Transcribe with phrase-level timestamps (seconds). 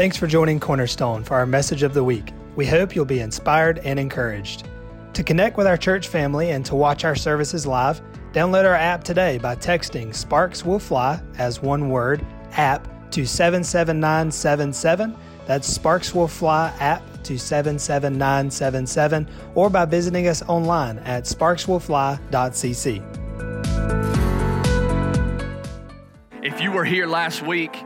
[0.00, 2.32] Thanks for joining Cornerstone for our message of the week.
[2.56, 4.66] We hope you'll be inspired and encouraged.
[5.12, 8.00] To connect with our church family and to watch our services live,
[8.32, 15.14] download our app today by texting Sparks Will Fly as one word, app to 77977.
[15.44, 23.16] That's Sparks Will Fly app to 77977 or by visiting us online at sparkswillfly.cc.
[26.42, 27.76] If you were here last week,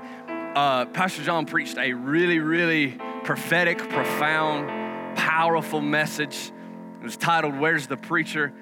[0.55, 6.53] uh, Pastor John preached a really, really prophetic, profound, powerful message.
[7.01, 8.53] It was titled, Where's the Preacher?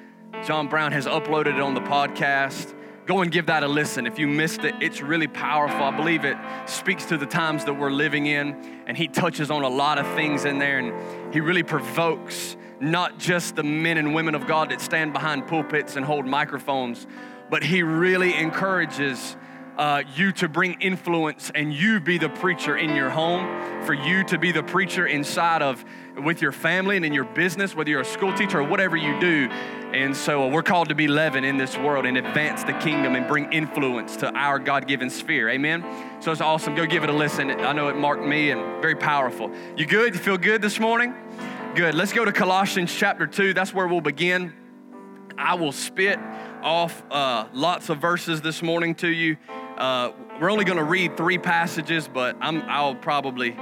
[0.44, 2.74] John Brown has uploaded it on the podcast.
[3.04, 4.06] Go and give that a listen.
[4.06, 5.82] If you missed it, it's really powerful.
[5.82, 9.62] I believe it speaks to the times that we're living in, and he touches on
[9.62, 14.14] a lot of things in there, and he really provokes not just the men and
[14.14, 17.06] women of God that stand behind pulpits and hold microphones,
[17.50, 19.36] but he really encourages
[19.78, 24.24] uh, you to bring influence and you be the preacher in your home, for you
[24.24, 25.84] to be the preacher inside of
[26.22, 29.18] with your family and in your business, whether you're a school teacher or whatever you
[29.18, 29.48] do.
[29.92, 33.14] And so uh, we're called to be leaven in this world and advance the kingdom
[33.14, 35.48] and bring influence to our God given sphere.
[35.48, 35.84] Amen.
[36.20, 36.74] So it's awesome.
[36.74, 37.50] Go give it a listen.
[37.50, 39.50] I know it marked me and very powerful.
[39.76, 40.14] You good?
[40.14, 41.14] You feel good this morning?
[41.74, 41.94] Good.
[41.94, 43.54] Let's go to Colossians chapter 2.
[43.54, 44.52] That's where we'll begin.
[45.38, 46.18] I will spit
[46.62, 49.36] off uh, lots of verses this morning to you.
[49.76, 53.56] Uh, we're only going to read three passages, but I'm, I'll probably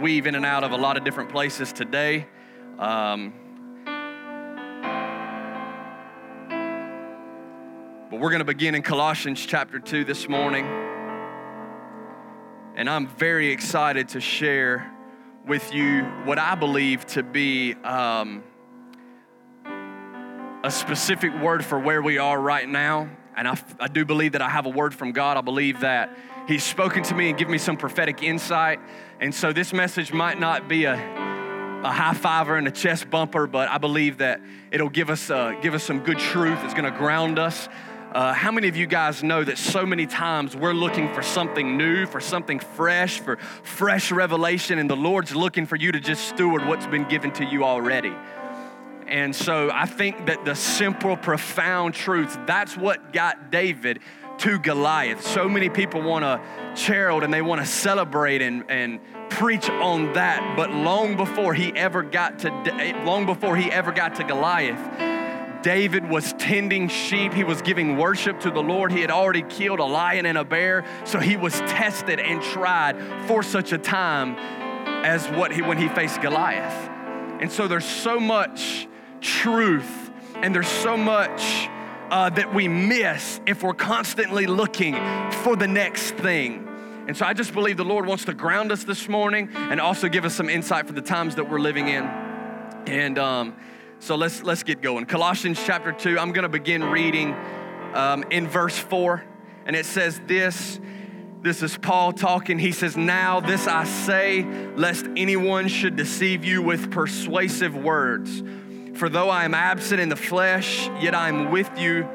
[0.00, 2.28] weave in and out of a lot of different places today.
[2.78, 3.34] Um,
[8.10, 10.64] but we're going to begin in Colossians chapter 2 this morning.
[12.76, 14.92] And I'm very excited to share
[15.48, 18.44] with you what I believe to be um,
[20.62, 24.42] a specific word for where we are right now and I, I do believe that
[24.42, 25.36] I have a word from God.
[25.36, 26.10] I believe that
[26.48, 28.78] He's spoken to me and given me some prophetic insight.
[29.20, 33.46] And so this message might not be a, a high fiver and a chest bumper,
[33.46, 36.58] but I believe that it'll give us, uh, give us some good truth.
[36.62, 37.68] It's going to ground us.
[38.12, 41.76] Uh, how many of you guys know that so many times we're looking for something
[41.76, 46.28] new, for something fresh, for fresh revelation, and the Lord's looking for you to just
[46.28, 48.14] steward what's been given to you already?
[49.08, 54.00] And so I think that the simple, profound truth, that's what got David
[54.38, 55.26] to Goliath.
[55.26, 56.40] So many people want to
[56.80, 59.00] herald and they want to celebrate and, and
[59.30, 62.50] preach on that, but long before he ever got to
[63.04, 67.32] long before he ever got to Goliath, David was tending sheep.
[67.32, 68.92] He was giving worship to the Lord.
[68.92, 72.96] He had already killed a lion and a bear, so he was tested and tried
[73.26, 74.36] for such a time
[75.04, 76.90] as what he when he faced Goliath.
[77.40, 78.88] And so there's so much
[79.26, 80.10] truth.
[80.36, 81.68] And there's so much
[82.10, 84.94] uh, that we miss if we're constantly looking
[85.42, 86.62] for the next thing.
[87.08, 90.08] And so I just believe the Lord wants to ground us this morning and also
[90.08, 92.04] give us some insight for the times that we're living in.
[92.86, 93.56] And um,
[93.98, 95.06] so let's let's get going.
[95.06, 96.18] Colossians chapter two.
[96.18, 97.34] I'm going to begin reading
[97.94, 99.24] um, in verse four,
[99.66, 100.80] and it says this.
[101.42, 102.58] This is Paul talking.
[102.58, 104.42] He says, Now this I say,
[104.74, 108.42] lest anyone should deceive you with persuasive words.
[108.96, 112.08] For though I am absent in the flesh, yet I am with you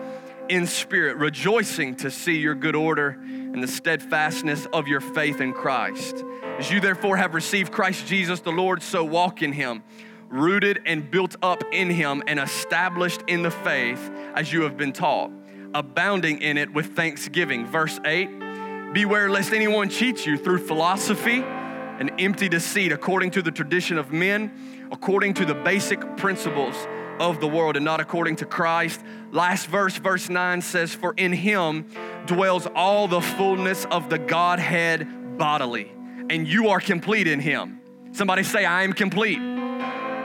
[0.49, 5.53] in spirit, rejoicing to see your good order and the steadfastness of your faith in
[5.53, 6.23] Christ.
[6.57, 9.83] As you therefore have received Christ Jesus the Lord, so walk in him,
[10.29, 14.91] rooted and built up in him, and established in the faith as you have been
[14.91, 15.29] taught,
[15.75, 17.67] abounding in it with thanksgiving.
[17.67, 23.51] Verse 8 Beware lest anyone cheat you through philosophy and empty deceit according to the
[23.51, 26.75] tradition of men according to the basic principles
[27.19, 29.01] of the world and not according to Christ.
[29.31, 31.87] Last verse, verse 9 says, For in him
[32.25, 35.91] dwells all the fullness of the Godhead bodily,
[36.29, 37.79] and you are complete in him.
[38.11, 39.39] Somebody say, I am complete.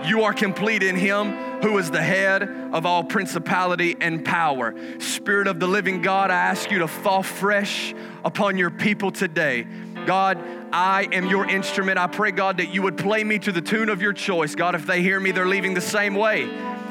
[0.06, 4.74] You are complete in him who is the head of all principality and power.
[4.98, 7.94] Spirit of the living God, I ask you to fall fresh
[8.24, 9.66] upon your people today.
[10.06, 10.38] God,
[10.72, 11.98] I am your instrument.
[11.98, 14.54] I pray, God, that you would play me to the tune of your choice.
[14.54, 16.48] God, if they hear me, they're leaving the same way.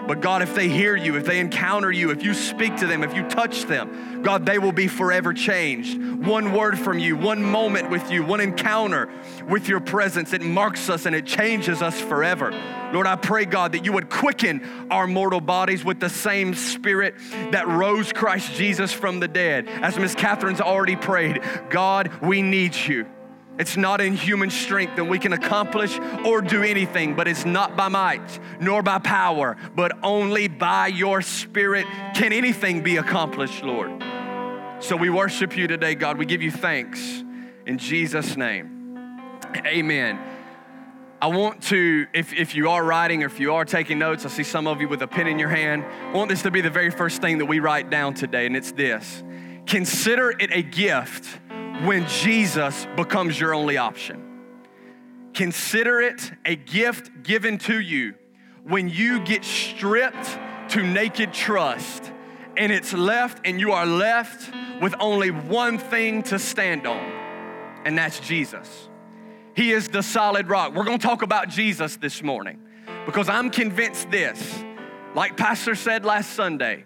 [0.08, 3.04] But God, if they hear you, if they encounter you, if you speak to them,
[3.04, 6.00] if you touch them, God, they will be forever changed.
[6.00, 9.10] One word from you, one moment with you, one encounter
[9.50, 12.52] with your presence, it marks us and it changes us forever.
[12.94, 17.16] Lord, I pray, God, that you would quicken our mortal bodies with the same spirit
[17.52, 19.68] that rose Christ Jesus from the dead.
[19.68, 23.08] As Miss Catherine's already prayed, God, we need you.
[23.58, 27.78] It's not in human strength that we can accomplish or do anything, but it's not
[27.78, 34.04] by might nor by power, but only by your spirit can anything be accomplished, Lord.
[34.80, 36.18] So we worship you today, God.
[36.18, 37.24] We give you thanks
[37.66, 39.10] in Jesus' name.
[39.66, 40.20] Amen.
[41.22, 44.30] I want to, if, if you are writing or if you are taking notes, I
[44.30, 45.86] see some of you with a pen in your hand.
[45.86, 48.56] I want this to be the very first thing that we write down today, and
[48.56, 49.24] it's this
[49.66, 51.40] Consider it a gift
[51.86, 54.22] when Jesus becomes your only option.
[55.34, 58.16] Consider it a gift given to you
[58.64, 60.40] when you get stripped
[60.70, 62.12] to naked trust
[62.58, 64.50] and it's left, and you are left
[64.82, 67.04] with only one thing to stand on,
[67.84, 68.88] and that's Jesus.
[69.56, 70.74] He is the solid rock.
[70.74, 72.62] We're gonna talk about Jesus this morning
[73.06, 74.64] because I'm convinced this,
[75.14, 76.86] like Pastor said last Sunday,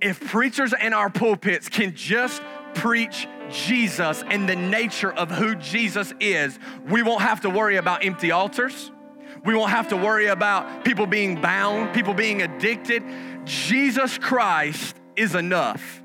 [0.00, 2.40] if preachers in our pulpits can just
[2.72, 6.58] preach Jesus and the nature of who Jesus is,
[6.88, 8.90] we won't have to worry about empty altars.
[9.44, 13.02] We won't have to worry about people being bound, people being addicted.
[13.44, 16.02] Jesus Christ is enough.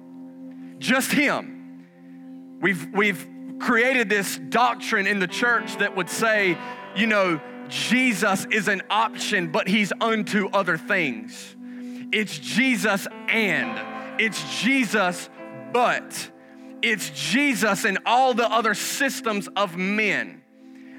[0.78, 2.58] Just Him.
[2.62, 3.28] We've, we've
[3.60, 6.58] created this doctrine in the church that would say,
[6.96, 11.56] you know, Jesus is an option, but He's unto other things.
[12.12, 15.30] It's Jesus and, it's Jesus
[15.72, 16.32] but,
[16.82, 20.42] it's Jesus and all the other systems of men.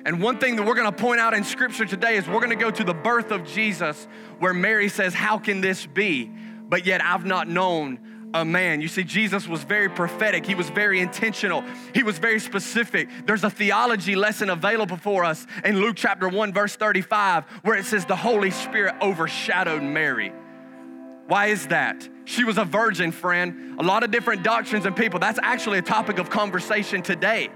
[0.04, 2.70] And one thing that we're gonna point out in scripture today is we're gonna go
[2.70, 4.08] to the birth of Jesus,
[4.38, 6.30] where Mary says, How can this be?
[6.68, 8.00] But yet I've not known
[8.34, 8.80] a man.
[8.80, 10.46] You see, Jesus was very prophetic.
[10.46, 11.62] He was very intentional.
[11.94, 13.08] He was very specific.
[13.26, 17.84] There's a theology lesson available for us in Luke chapter 1, verse 35, where it
[17.84, 20.32] says, The Holy Spirit overshadowed Mary.
[21.26, 22.08] Why is that?
[22.24, 23.78] She was a virgin, friend.
[23.78, 25.18] A lot of different doctrines and people.
[25.18, 27.50] That's actually a topic of conversation today.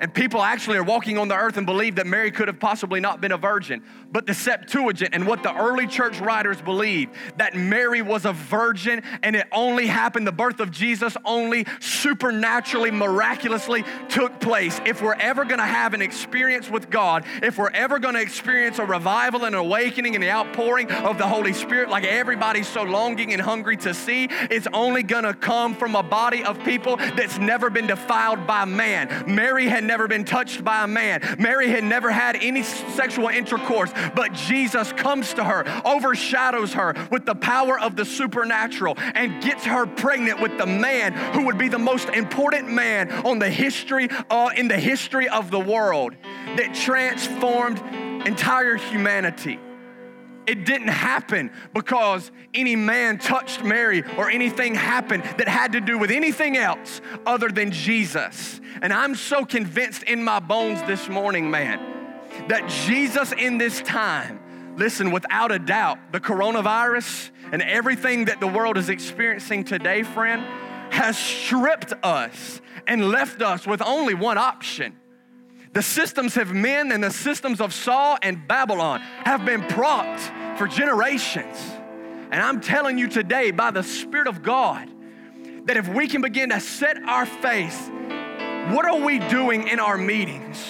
[0.00, 3.00] And people actually are walking on the earth and believe that Mary could have possibly
[3.00, 3.82] not been a virgin.
[4.10, 9.02] But the Septuagint and what the early church writers believe that Mary was a virgin
[9.22, 14.80] and it only happened, the birth of Jesus only supernaturally, miraculously took place.
[14.86, 18.86] If we're ever gonna have an experience with God, if we're ever gonna experience a
[18.86, 23.42] revival and awakening and the outpouring of the Holy Spirit, like everybody's so longing and
[23.42, 27.86] hungry to see, it's only gonna come from a body of people that's never been
[27.86, 29.24] defiled by man.
[29.26, 31.20] Mary had never been touched by a man.
[31.36, 37.26] Mary had never had any sexual intercourse, but Jesus comes to her, overshadows her with
[37.26, 41.68] the power of the supernatural, and gets her pregnant with the man who would be
[41.68, 46.14] the most important man on the history uh, in the history of the world
[46.56, 47.78] that transformed
[48.28, 49.58] entire humanity.
[50.50, 55.96] It didn't happen because any man touched Mary or anything happened that had to do
[55.96, 58.60] with anything else other than Jesus.
[58.82, 61.78] And I'm so convinced in my bones this morning, man,
[62.48, 68.48] that Jesus in this time, listen, without a doubt, the coronavirus and everything that the
[68.48, 70.42] world is experiencing today, friend,
[70.92, 74.96] has stripped us and left us with only one option
[75.72, 80.68] the systems of men and the systems of Saul and Babylon have been propped for
[80.68, 81.56] generations.
[82.30, 84.90] And I'm telling you today, by the Spirit of God,
[85.64, 87.88] that if we can begin to set our face,
[88.68, 90.62] what are we doing in our meetings?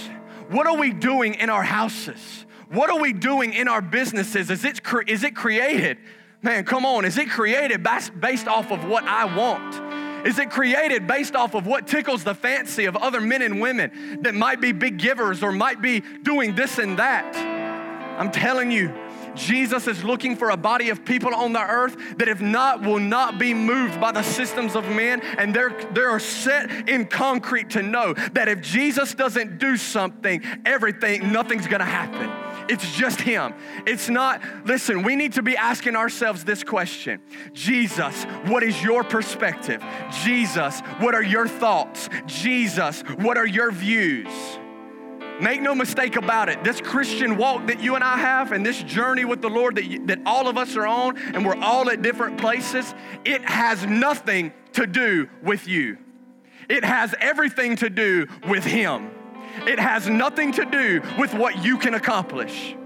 [0.49, 2.47] What are we doing in our houses?
[2.69, 4.49] What are we doing in our businesses?
[4.49, 5.99] Is it, is it created?
[6.41, 10.25] Man, come on, is it created based off of what I want?
[10.25, 14.23] Is it created based off of what tickles the fancy of other men and women
[14.23, 17.35] that might be big givers or might be doing this and that?
[18.21, 18.95] I'm telling you,
[19.35, 22.99] Jesus is looking for a body of people on the earth that, if not, will
[22.99, 25.21] not be moved by the systems of men.
[25.39, 31.33] And they're, they're set in concrete to know that if Jesus doesn't do something, everything,
[31.33, 32.31] nothing's gonna happen.
[32.69, 33.55] It's just Him.
[33.87, 37.21] It's not, listen, we need to be asking ourselves this question
[37.53, 39.83] Jesus, what is your perspective?
[40.23, 42.09] Jesus, what are your thoughts?
[42.27, 44.29] Jesus, what are your views?
[45.41, 46.63] Make no mistake about it.
[46.63, 49.87] This Christian walk that you and I have and this journey with the Lord that,
[49.87, 52.95] you, that all of us are on and we're all at different places,
[53.25, 55.97] it has nothing to do with you.
[56.69, 59.11] It has everything to do with Him.
[59.67, 62.77] It has nothing to do with what you can accomplish.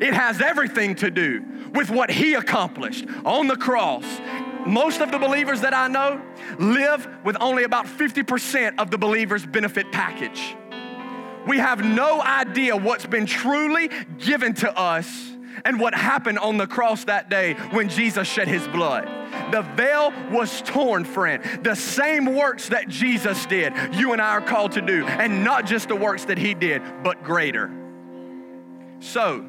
[0.00, 4.04] It has everything to do with what He accomplished on the cross.
[4.66, 6.22] Most of the believers that I know
[6.58, 10.56] live with only about 50% of the believer's benefit package.
[11.46, 15.32] We have no idea what's been truly given to us
[15.64, 19.06] and what happened on the cross that day when Jesus shed his blood.
[19.52, 21.42] The veil was torn, friend.
[21.62, 25.66] The same works that Jesus did, you and I are called to do, and not
[25.66, 27.70] just the works that he did, but greater.
[29.00, 29.44] So,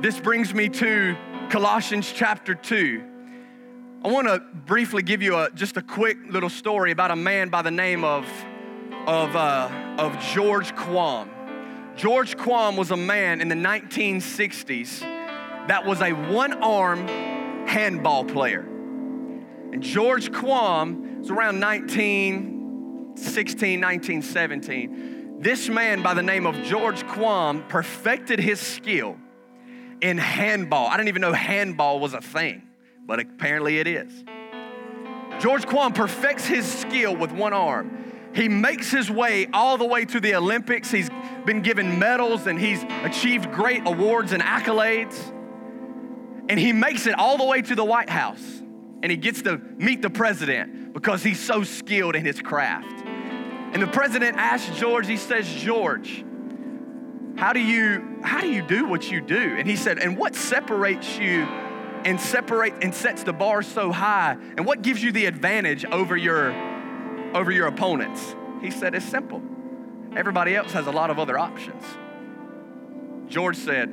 [0.00, 1.16] this brings me to
[1.50, 3.02] Colossians chapter 2.
[4.04, 7.50] I want to briefly give you a, just a quick little story about a man
[7.50, 8.26] by the name of,
[9.06, 11.30] of, uh, of George Quam.
[11.96, 15.00] George Quam was a man in the 1960s
[15.68, 17.06] that was a one arm
[17.66, 18.66] handball player.
[19.72, 25.38] And George Quam was around 1916, 1917.
[25.40, 29.16] This man by the name of George Quam perfected his skill
[30.00, 30.86] in handball.
[30.86, 32.62] I didn't even know handball was a thing,
[33.06, 34.24] but apparently it is.
[35.40, 38.01] George Quam perfects his skill with one arm.
[38.34, 40.90] He makes his way all the way to the Olympics.
[40.90, 41.10] He's
[41.44, 45.18] been given medals and he's achieved great awards and accolades.
[46.48, 48.62] And he makes it all the way to the White House
[49.02, 53.04] and he gets to meet the president because he's so skilled in his craft.
[53.04, 56.24] And the president asks George, he says, George,
[57.36, 59.56] how do you how do you do what you do?
[59.58, 61.42] And he said, and what separates you
[62.04, 64.36] and separate and sets the bar so high?
[64.56, 66.52] And what gives you the advantage over your
[67.34, 68.34] over your opponents?
[68.60, 69.42] He said, it's simple.
[70.16, 71.82] Everybody else has a lot of other options.
[73.28, 73.88] George said,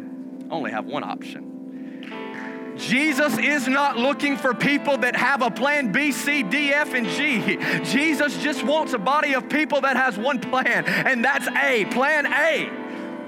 [0.50, 2.75] I only have one option.
[2.77, 7.08] Jesus is not looking for people that have a plan B, C, D, F, and
[7.08, 7.58] G.
[7.84, 12.25] Jesus just wants a body of people that has one plan, and that's A, plan
[12.25, 12.69] A.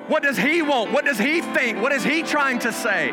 [0.07, 0.91] What does he want?
[0.91, 1.81] What does he think?
[1.81, 3.11] What is he trying to say?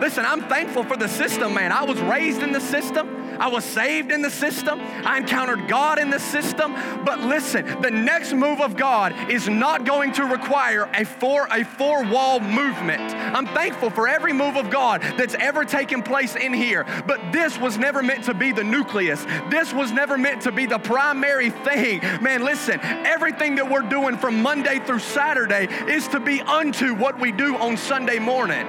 [0.00, 1.72] Listen, I'm thankful for the system, man.
[1.72, 3.18] I was raised in the system.
[3.40, 4.80] I was saved in the system.
[4.80, 6.72] I encountered God in the system.
[7.04, 11.64] But listen, the next move of God is not going to require a four a
[11.64, 13.00] four wall movement.
[13.00, 16.84] I'm thankful for every move of God that's ever taken place in here.
[17.06, 19.24] But this was never meant to be the nucleus.
[19.50, 22.00] This was never meant to be the primary thing.
[22.22, 27.20] Man, listen, everything that we're doing from Monday through Saturday is to be unto what
[27.20, 28.66] we do on Sunday morning.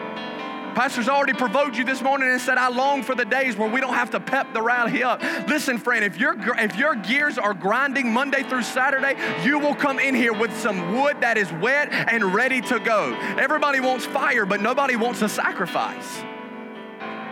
[0.75, 3.81] Pastor's already provoked you this morning and said, I long for the days where we
[3.81, 5.21] don't have to pep the rally up.
[5.47, 9.99] Listen, friend, if, your if your gears are grinding Monday through Saturday, you will come
[9.99, 13.13] in here with some wood that is wet and ready to go.
[13.37, 16.23] Everybody wants fire, but nobody wants a sacrifice.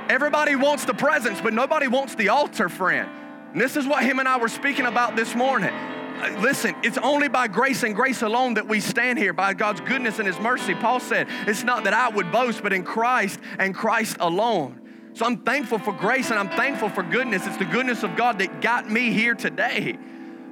[0.09, 3.09] Everybody wants the presence, but nobody wants the altar, friend.
[3.51, 5.73] And this is what him and I were speaking about this morning.
[6.39, 10.19] Listen, it's only by grace and grace alone that we stand here, by God's goodness
[10.19, 10.73] and His mercy.
[10.73, 14.81] Paul said, It's not that I would boast, but in Christ and Christ alone.
[15.13, 17.47] So I'm thankful for grace and I'm thankful for goodness.
[17.47, 19.97] It's the goodness of God that got me here today.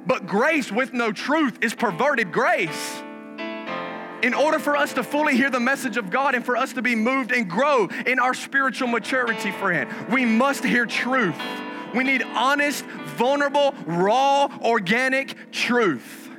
[0.07, 3.03] But grace with no truth is perverted grace.
[4.23, 6.81] In order for us to fully hear the message of God and for us to
[6.81, 11.39] be moved and grow in our spiritual maturity, friend, we must hear truth.
[11.95, 12.83] We need honest,
[13.15, 16.29] vulnerable, raw, organic truth.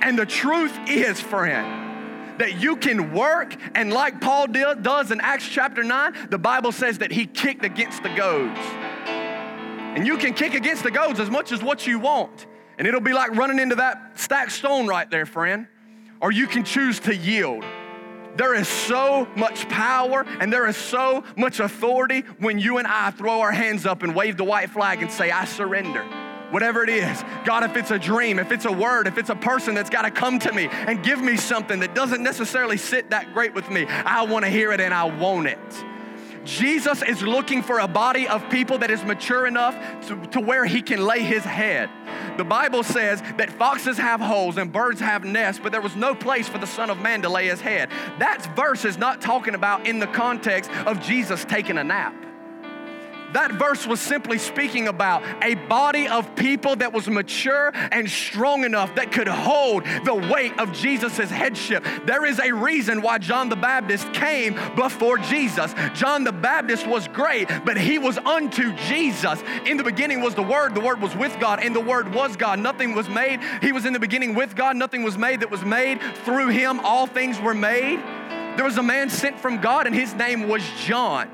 [0.00, 5.48] And the truth is, friend, that you can work, and like Paul does in Acts
[5.48, 8.58] chapter 9, the Bible says that he kicked against the goads.
[9.96, 12.46] And you can kick against the goads as much as what you want,
[12.78, 15.66] and it'll be like running into that stacked stone right there, friend.
[16.20, 17.64] Or you can choose to yield.
[18.38, 23.10] There is so much power and there is so much authority when you and I
[23.10, 26.04] throw our hands up and wave the white flag and say, I surrender
[26.50, 27.22] whatever it is.
[27.44, 30.02] God, if it's a dream, if it's a word, if it's a person that's got
[30.02, 33.68] to come to me and give me something that doesn't necessarily sit that great with
[33.70, 35.84] me, I want to hear it and I want it.
[36.48, 39.76] Jesus is looking for a body of people that is mature enough
[40.06, 41.90] to, to where he can lay his head.
[42.38, 46.14] The Bible says that foxes have holes and birds have nests, but there was no
[46.14, 47.90] place for the Son of Man to lay his head.
[48.18, 52.14] That verse is not talking about in the context of Jesus taking a nap.
[53.32, 58.64] That verse was simply speaking about a body of people that was mature and strong
[58.64, 61.84] enough that could hold the weight of Jesus' headship.
[62.06, 65.74] There is a reason why John the Baptist came before Jesus.
[65.94, 69.42] John the Baptist was great, but he was unto Jesus.
[69.66, 72.36] In the beginning was the Word, the Word was with God, and the Word was
[72.36, 72.58] God.
[72.58, 73.40] Nothing was made.
[73.60, 74.76] He was in the beginning with God.
[74.76, 76.00] Nothing was made that was made.
[76.24, 77.98] Through him, all things were made.
[78.56, 81.30] There was a man sent from God, and his name was John.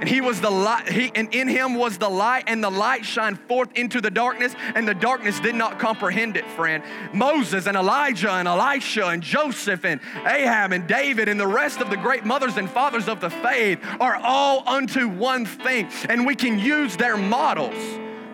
[0.00, 3.04] And he was the light, he, and in him was the light, and the light
[3.04, 6.82] shined forth into the darkness, and the darkness did not comprehend it, friend.
[7.12, 11.90] Moses and Elijah and Elisha and Joseph and Ahab and David and the rest of
[11.90, 16.34] the great mothers and fathers of the faith are all unto one thing, and we
[16.34, 17.76] can use their models.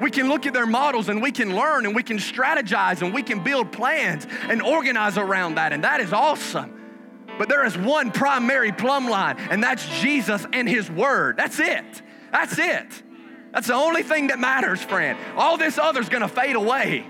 [0.00, 3.12] We can look at their models and we can learn and we can strategize and
[3.12, 6.85] we can build plans and organize around that, and that is awesome.
[7.38, 11.36] But there is one primary plumb line, and that's Jesus and His Word.
[11.36, 12.02] That's it.
[12.32, 13.02] That's it.
[13.52, 15.18] That's the only thing that matters, friend.
[15.36, 17.06] All this other's gonna fade away.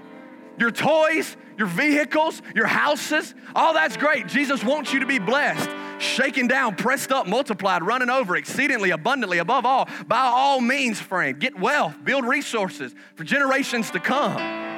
[0.58, 4.26] Your toys, your vehicles, your houses, all that's great.
[4.26, 5.68] Jesus wants you to be blessed,
[5.98, 9.88] shaken down, pressed up, multiplied, running over exceedingly abundantly above all.
[10.06, 14.75] By all means, friend, get wealth, build resources for generations to come.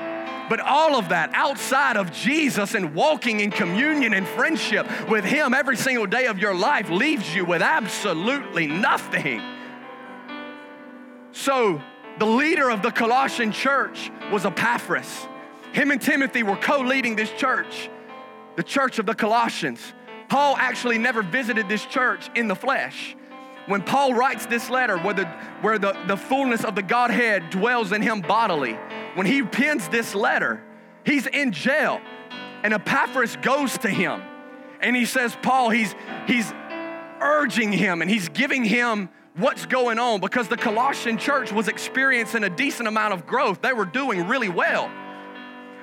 [0.49, 5.53] But all of that outside of Jesus and walking in communion and friendship with Him
[5.53, 9.43] every single day of your life leaves you with absolutely nothing.
[11.33, 11.81] So,
[12.19, 15.29] the leader of the Colossian church was Epaphras.
[15.73, 17.91] Him and Timothy were co leading this church,
[18.57, 19.81] the church of the Colossians.
[20.29, 23.17] Paul actually never visited this church in the flesh.
[23.69, 25.27] When Paul writes this letter, where, the,
[25.61, 28.79] where the, the fullness of the Godhead dwells in him bodily,
[29.15, 30.63] when he pens this letter,
[31.05, 32.01] he's in jail.
[32.63, 34.23] And Epaphras goes to him
[34.81, 35.95] and he says, Paul, he's,
[36.27, 36.51] he's
[37.21, 42.45] urging him and he's giving him what's going on because the Colossian church was experiencing
[42.45, 43.61] a decent amount of growth.
[43.61, 44.91] They were doing really well.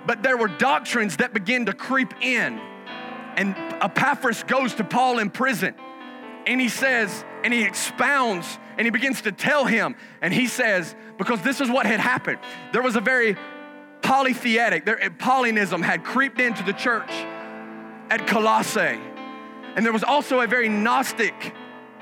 [0.08, 2.60] But there were doctrines that began to creep in.
[3.38, 5.75] And Epaphras goes to Paul in prison
[6.48, 9.96] and he says, and he expounds and he begins to tell him.
[10.20, 12.40] And he says, because this is what had happened.
[12.74, 13.38] There was a very
[14.02, 17.12] polytheistic, there, Paulinism had creeped into the church
[18.10, 19.00] at Colossae.
[19.75, 21.54] And there was also a very Gnostic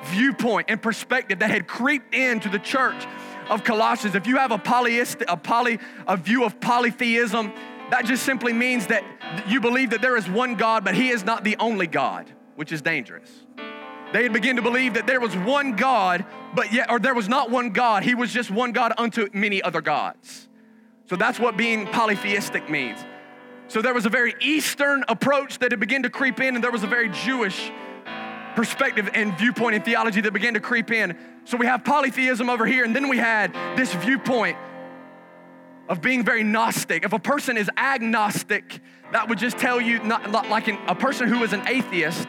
[0.06, 3.06] viewpoint and perspective that had creeped into the church
[3.50, 4.16] of Colossians.
[4.16, 7.52] If you have a polyistic, a poly, a view of polytheism,
[7.90, 9.04] that just simply means that
[9.48, 12.72] you believe that there is one God, but He is not the only God, which
[12.72, 13.43] is dangerous.
[14.14, 17.28] They had begun to believe that there was one God, but yet, or there was
[17.28, 18.04] not one God.
[18.04, 20.48] He was just one God unto many other gods.
[21.10, 23.00] So that's what being polytheistic means.
[23.68, 26.72] So there was a very Eastern approach that had begun to creep in, and there
[26.72, 27.72] was a very Jewish
[28.56, 31.18] perspective and viewpoint and theology that began to creep in.
[31.46, 34.58] So we have polytheism over here, and then we had this viewpoint
[35.90, 37.04] of being very Gnostic.
[37.04, 38.80] If a person is agnostic,
[39.12, 42.28] that would just tell you, not, like an, a person who is an atheist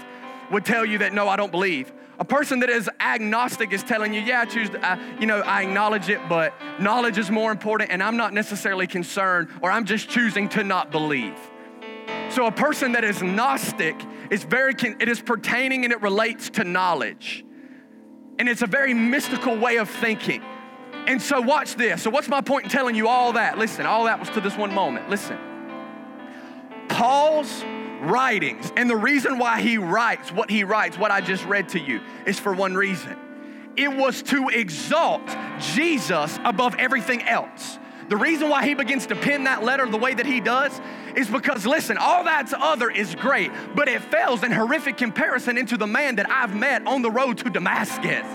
[0.50, 1.92] would tell you that, no, I don't believe.
[2.18, 5.40] A person that is agnostic is telling you, yeah, I choose, to, uh, you know,
[5.40, 9.84] I acknowledge it, but knowledge is more important, and I'm not necessarily concerned, or I'm
[9.84, 11.36] just choosing to not believe.
[12.30, 13.96] So a person that is Gnostic
[14.30, 17.44] is very, it is pertaining and it relates to knowledge.
[18.38, 20.42] And it's a very mystical way of thinking.
[21.06, 22.02] And so, watch this.
[22.02, 23.58] So, what's my point in telling you all that?
[23.58, 25.10] Listen, all that was to this one moment.
[25.10, 25.38] Listen.
[26.88, 27.62] Paul's
[28.02, 31.80] writings, and the reason why he writes what he writes, what I just read to
[31.80, 33.16] you, is for one reason
[33.76, 35.26] it was to exalt
[35.58, 37.78] Jesus above everything else.
[38.08, 40.78] The reason why he begins to pen that letter the way that he does
[41.16, 45.76] is because, listen, all that's other is great, but it fails in horrific comparison into
[45.76, 48.26] the man that I've met on the road to Damascus.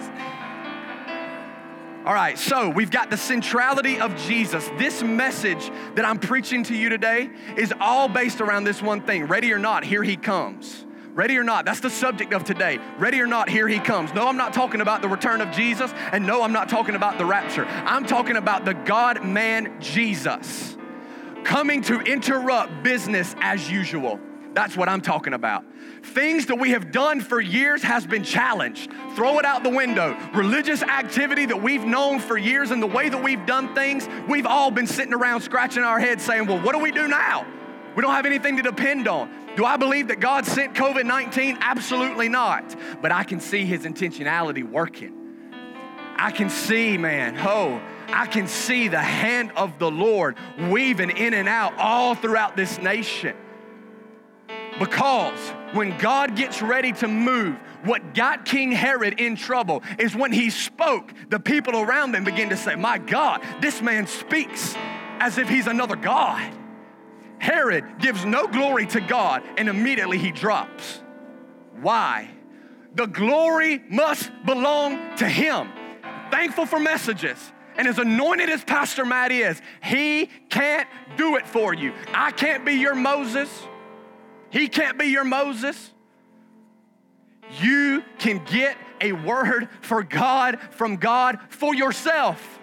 [2.05, 4.65] All right, so we've got the centrality of Jesus.
[4.77, 9.25] This message that I'm preaching to you today is all based around this one thing.
[9.25, 10.85] Ready or not, here he comes.
[11.13, 12.79] Ready or not, that's the subject of today.
[12.97, 14.13] Ready or not, here he comes.
[14.13, 17.17] No, I'm not talking about the return of Jesus, and no, I'm not talking about
[17.17, 17.65] the rapture.
[17.65, 20.77] I'm talking about the God man Jesus
[21.43, 24.21] coming to interrupt business as usual.
[24.53, 25.65] That's what I'm talking about.
[26.03, 28.91] Things that we have done for years has been challenged.
[29.15, 30.17] Throw it out the window.
[30.33, 34.45] Religious activity that we've known for years and the way that we've done things, we've
[34.45, 37.45] all been sitting around scratching our heads saying, well, what do we do now?
[37.95, 39.29] We don't have anything to depend on.
[39.55, 41.57] Do I believe that God sent COVID 19?
[41.59, 42.75] Absolutely not.
[43.01, 45.15] But I can see his intentionality working.
[46.15, 50.35] I can see, man, oh, I can see the hand of the Lord
[50.69, 53.35] weaving in and out all throughout this nation.
[54.79, 55.37] Because
[55.73, 60.49] when God gets ready to move, what got King Herod in trouble is when he
[60.49, 64.75] spoke, the people around him began to say, My God, this man speaks
[65.19, 66.53] as if he's another God.
[67.39, 71.01] Herod gives no glory to God and immediately he drops.
[71.81, 72.29] Why?
[72.95, 75.69] The glory must belong to him.
[76.31, 77.37] Thankful for messages.
[77.77, 81.93] And as anointed as Pastor Matt is, he can't do it for you.
[82.13, 83.49] I can't be your Moses.
[84.51, 85.91] He can't be your Moses.
[87.61, 92.59] You can get a word for God from God for yourself.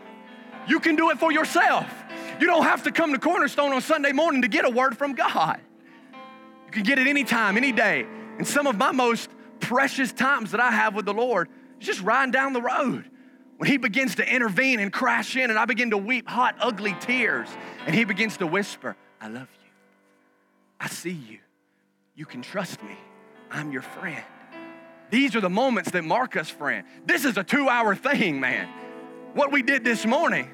[0.68, 1.92] You can do it for yourself.
[2.40, 5.14] You don't have to come to Cornerstone on Sunday morning to get a word from
[5.14, 5.60] God.
[6.66, 8.06] You can get it anytime, any day.
[8.38, 11.48] And some of my most precious times that I have with the Lord
[11.80, 13.08] is just riding down the road
[13.56, 16.94] when He begins to intervene and crash in, and I begin to weep hot, ugly
[17.00, 17.48] tears,
[17.86, 19.70] and He begins to whisper, I love you.
[20.78, 21.38] I see you.
[22.16, 22.96] You can trust me.
[23.50, 24.24] I'm your friend.
[25.10, 26.86] These are the moments that mark us friend.
[27.04, 28.68] This is a two hour thing, man.
[29.34, 30.50] What we did this morning,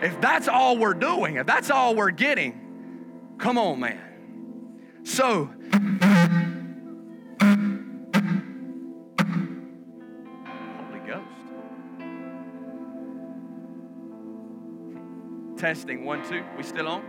[0.00, 4.00] if that's all we're doing, if that's all we're getting, come on, man.
[5.04, 5.50] So,
[10.80, 11.28] Holy Ghost.
[15.58, 16.42] Testing one, two.
[16.56, 17.04] We still on?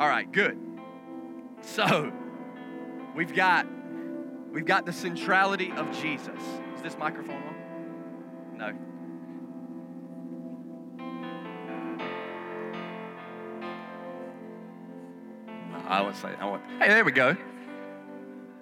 [0.00, 0.58] All right, good.
[1.66, 2.12] So,
[3.16, 3.66] we've got
[4.52, 6.40] we've got the centrality of Jesus.
[6.76, 7.54] Is this microphone on?
[8.58, 8.72] No.
[15.86, 17.36] I would say, I want, hey, there we go.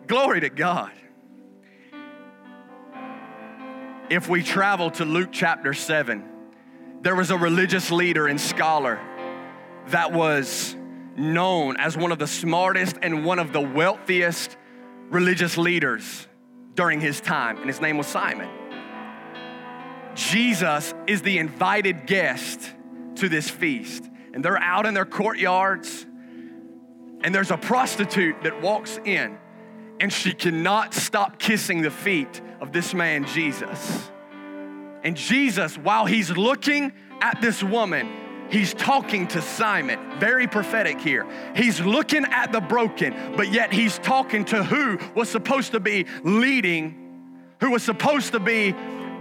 [0.07, 0.93] Glory to God.
[4.11, 6.25] If we travel to Luke chapter 7,
[7.03, 9.01] there was a religious leader and scholar
[9.89, 10.77] that was
[11.23, 14.57] known as one of the smartest and one of the wealthiest
[15.09, 16.27] religious leaders
[16.75, 18.49] during his time, and his name was Simon.
[20.15, 22.73] Jesus is the invited guest
[23.17, 24.05] to this feast,
[24.35, 26.07] and they're out in their courtyards,
[27.23, 29.39] and there's a prostitute that walks in,
[30.01, 34.11] and she cannot stop kissing the feet of this man, Jesus.
[35.05, 38.22] And Jesus, while he's looking at this woman,
[38.53, 39.99] he's talking to Simon.
[40.21, 41.27] Very prophetic here.
[41.57, 46.07] He's looking at the broken, but yet he's talking to who was supposed to be
[46.23, 48.73] leading, who was supposed to be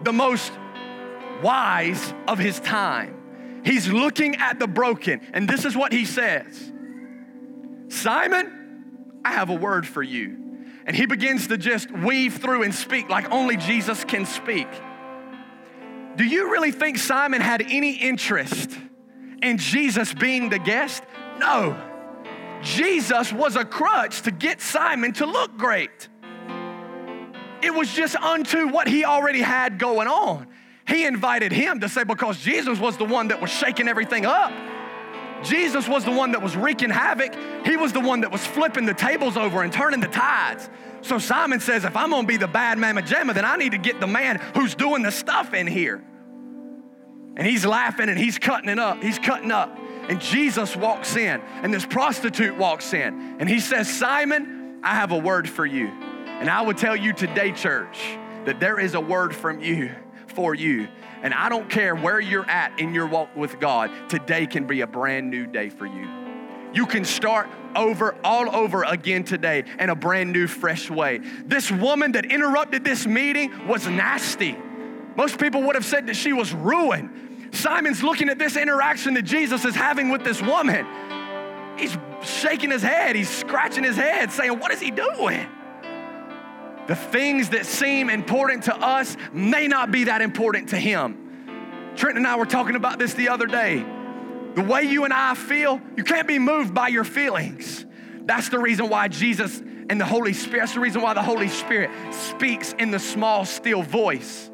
[0.04, 0.52] the most
[1.42, 3.62] wise of his time.
[3.64, 6.72] He's looking at the broken, and this is what he says
[7.88, 10.38] Simon, I have a word for you.
[10.86, 14.68] And he begins to just weave through and speak like only Jesus can speak.
[16.16, 18.72] Do you really think Simon had any interest
[19.42, 21.04] in Jesus being the guest?
[21.38, 21.76] No.
[22.62, 26.10] Jesus was a crutch to get Simon to look great.
[27.62, 30.48] It was just unto what he already had going on.
[30.88, 34.52] He invited him to say, because Jesus was the one that was shaking everything up.
[35.44, 37.34] Jesus was the one that was wreaking havoc.
[37.66, 40.70] He was the one that was flipping the tables over and turning the tides.
[41.02, 43.80] So Simon says, if I'm gonna be the bad mamma jamma, then I need to
[43.80, 46.04] get the man who's doing the stuff in here.
[47.42, 49.02] And he's laughing and he's cutting it up.
[49.02, 49.76] He's cutting up.
[50.08, 55.12] And Jesus walks in, and this prostitute walks in, and he says, Simon, I have
[55.12, 55.88] a word for you.
[55.88, 57.98] And I would tell you today, church,
[58.46, 59.90] that there is a word from you
[60.28, 60.88] for you.
[61.24, 64.82] And I don't care where you're at in your walk with God, today can be
[64.82, 66.08] a brand new day for you.
[66.76, 71.22] You can start over, all over again today in a brand new, fresh way.
[71.46, 74.56] This woman that interrupted this meeting was nasty.
[75.16, 77.30] Most people would have said that she was ruined.
[77.52, 80.86] Simon's looking at this interaction that Jesus is having with this woman.
[81.78, 85.48] He's shaking his head, he's scratching his head, saying, What is he doing?
[86.88, 91.94] The things that seem important to us may not be that important to him.
[91.96, 93.86] Trent and I were talking about this the other day.
[94.56, 97.86] The way you and I feel, you can't be moved by your feelings.
[98.26, 101.48] That's the reason why Jesus and the Holy Spirit, that's the reason why the Holy
[101.48, 104.51] Spirit speaks in the small, still voice.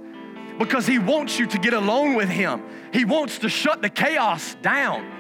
[0.58, 4.56] Because He wants you to get alone with Him, He wants to shut the chaos
[4.62, 5.13] down.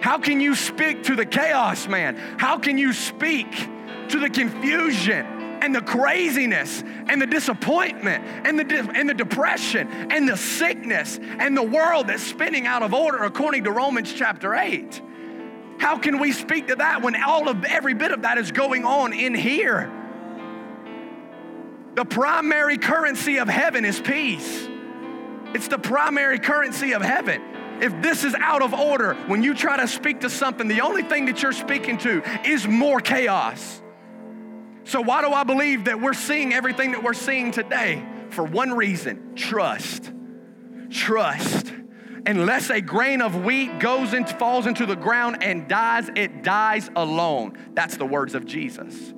[0.00, 2.16] How can you speak to the chaos, man?
[2.38, 3.50] How can you speak
[4.08, 5.34] to the confusion?
[5.64, 11.18] and the craziness and the disappointment and the, de- and the depression and the sickness
[11.22, 15.00] and the world that's spinning out of order according to Romans chapter 8.
[15.78, 18.84] How can we speak to that when all of every bit of that is going
[18.84, 19.90] on in here?
[21.94, 24.68] The primary currency of heaven is peace.
[25.54, 27.42] It's the primary currency of heaven.
[27.80, 31.02] If this is out of order, when you try to speak to something, the only
[31.02, 33.82] thing that you're speaking to is more chaos.
[34.84, 38.04] So, why do I believe that we're seeing everything that we're seeing today?
[38.30, 40.12] For one reason trust.
[40.90, 41.72] Trust.
[42.26, 46.90] Unless a grain of wheat goes and falls into the ground and dies, it dies
[46.96, 47.58] alone.
[47.74, 49.12] That's the words of Jesus.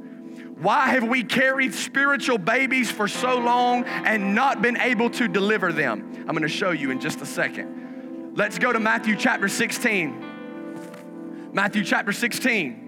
[0.57, 5.73] Why have we carried spiritual babies for so long and not been able to deliver
[5.73, 6.15] them?
[6.21, 8.37] I'm going to show you in just a second.
[8.37, 11.51] Let's go to Matthew chapter 16.
[11.53, 12.87] Matthew chapter 16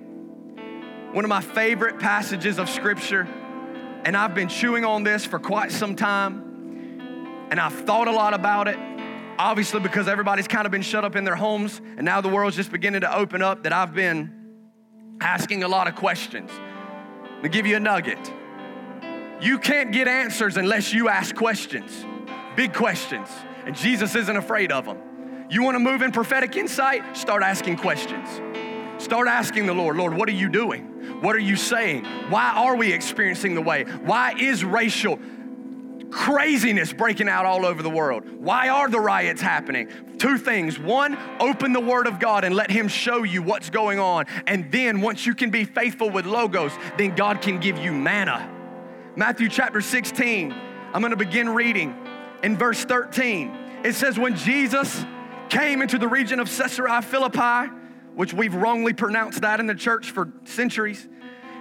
[1.12, 3.26] one of my favorite passages of scripture,
[4.04, 8.34] and I've been chewing on this for quite some time, and I've thought a lot
[8.34, 8.78] about it.
[9.38, 12.56] Obviously, because everybody's kind of been shut up in their homes, and now the world's
[12.56, 14.60] just beginning to open up, that I've been
[15.20, 16.50] asking a lot of questions.
[17.42, 18.32] To give you a nugget,
[19.40, 22.04] you can't get answers unless you ask questions,
[22.56, 23.28] big questions,
[23.64, 24.98] and Jesus isn't afraid of them.
[25.48, 27.16] You want to move in prophetic insight?
[27.16, 28.28] Start asking questions.
[29.00, 31.20] Start asking the Lord, Lord, what are you doing?
[31.22, 32.04] What are you saying?
[32.28, 33.84] Why are we experiencing the way?
[33.84, 35.20] Why is racial
[36.10, 38.28] craziness breaking out all over the world?
[38.40, 39.88] Why are the riots happening?
[40.18, 40.78] Two things.
[40.78, 44.26] One, open the Word of God and let Him show you what's going on.
[44.46, 48.54] And then, once you can be faithful with Logos, then God can give you manna.
[49.16, 50.52] Matthew chapter 16,
[50.92, 51.96] I'm going to begin reading
[52.42, 53.82] in verse 13.
[53.84, 55.04] It says, When Jesus
[55.48, 57.72] came into the region of Caesarea Philippi,
[58.14, 61.08] which we've wrongly pronounced that in the church for centuries.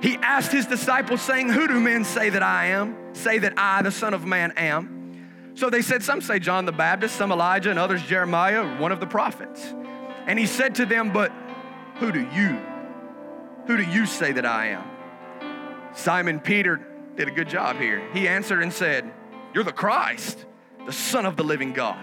[0.01, 2.95] He asked his disciples, saying, Who do men say that I am?
[3.13, 5.53] Say that I, the Son of Man, am.
[5.55, 8.99] So they said, Some say John the Baptist, some Elijah, and others Jeremiah, one of
[8.99, 9.73] the prophets.
[10.27, 11.31] And he said to them, But
[11.95, 12.59] who do you?
[13.65, 14.83] Who do you say that I am?
[15.93, 16.79] Simon Peter
[17.15, 18.07] did a good job here.
[18.13, 19.11] He answered and said,
[19.53, 20.45] You're the Christ,
[20.85, 21.97] the Son of the living God.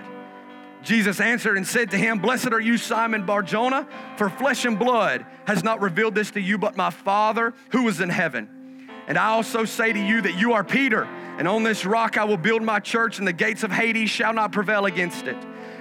[0.85, 5.25] Jesus answered and said to him, Blessed are you, Simon Barjona, for flesh and blood
[5.47, 8.89] has not revealed this to you, but my Father who is in heaven.
[9.07, 12.25] And I also say to you that you are Peter, and on this rock I
[12.25, 15.37] will build my church, and the gates of Hades shall not prevail against it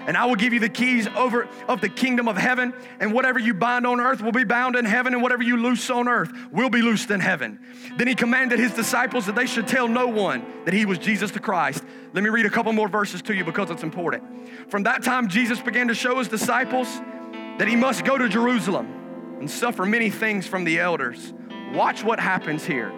[0.08, 3.40] and I will give you the keys over of the kingdom of heaven, and whatever
[3.40, 6.32] you bind on earth will be bound in heaven, and whatever you loose on earth
[6.52, 7.60] will be loosed in heaven.
[7.98, 11.32] Then he commanded his disciples that they should tell no one that he was Jesus
[11.32, 11.84] the Christ.
[12.14, 14.24] Let me read a couple more verses to you because it's important.
[14.70, 16.88] From that time, Jesus began to show his disciples
[17.58, 21.34] that he must go to Jerusalem and suffer many things from the elders.
[21.74, 22.92] Watch what happens here.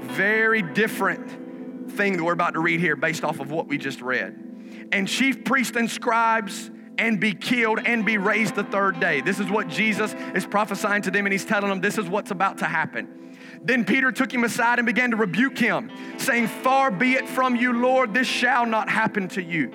[0.00, 4.00] Very different thing that we're about to read here based off of what we just
[4.00, 4.47] read
[4.92, 9.20] and chief priests and scribes and be killed and be raised the third day.
[9.20, 12.32] This is what Jesus is prophesying to them, and he's telling them this is what's
[12.32, 13.36] about to happen.
[13.62, 17.56] Then Peter took him aside and began to rebuke him, saying, Far be it from
[17.56, 19.72] you, Lord, this shall not happen to you.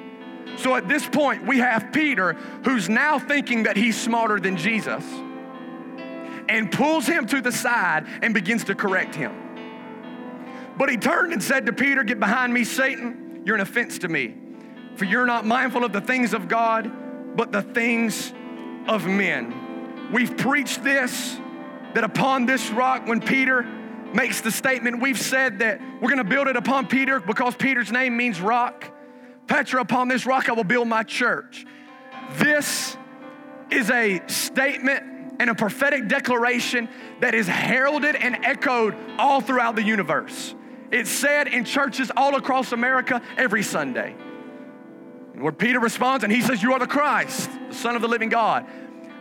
[0.57, 5.03] So at this point, we have Peter who's now thinking that he's smarter than Jesus
[6.49, 9.33] and pulls him to the side and begins to correct him.
[10.77, 13.43] But he turned and said to Peter, Get behind me, Satan.
[13.45, 14.35] You're an offense to me.
[14.95, 16.91] For you're not mindful of the things of God,
[17.35, 18.31] but the things
[18.87, 20.11] of men.
[20.11, 21.39] We've preached this
[21.93, 23.63] that upon this rock, when Peter
[24.13, 28.15] makes the statement, we've said that we're gonna build it upon Peter because Peter's name
[28.17, 28.89] means rock.
[29.47, 31.65] Petra, upon this rock I will build my church.
[32.33, 32.97] This
[33.71, 36.87] is a statement and a prophetic declaration
[37.19, 40.53] that is heralded and echoed all throughout the universe.
[40.91, 44.15] It's said in churches all across America every Sunday.
[45.43, 48.29] Where Peter responds and he says, You are the Christ, the Son of the living
[48.29, 48.65] God.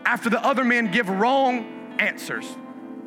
[0.06, 2.46] After the other men give wrong answers,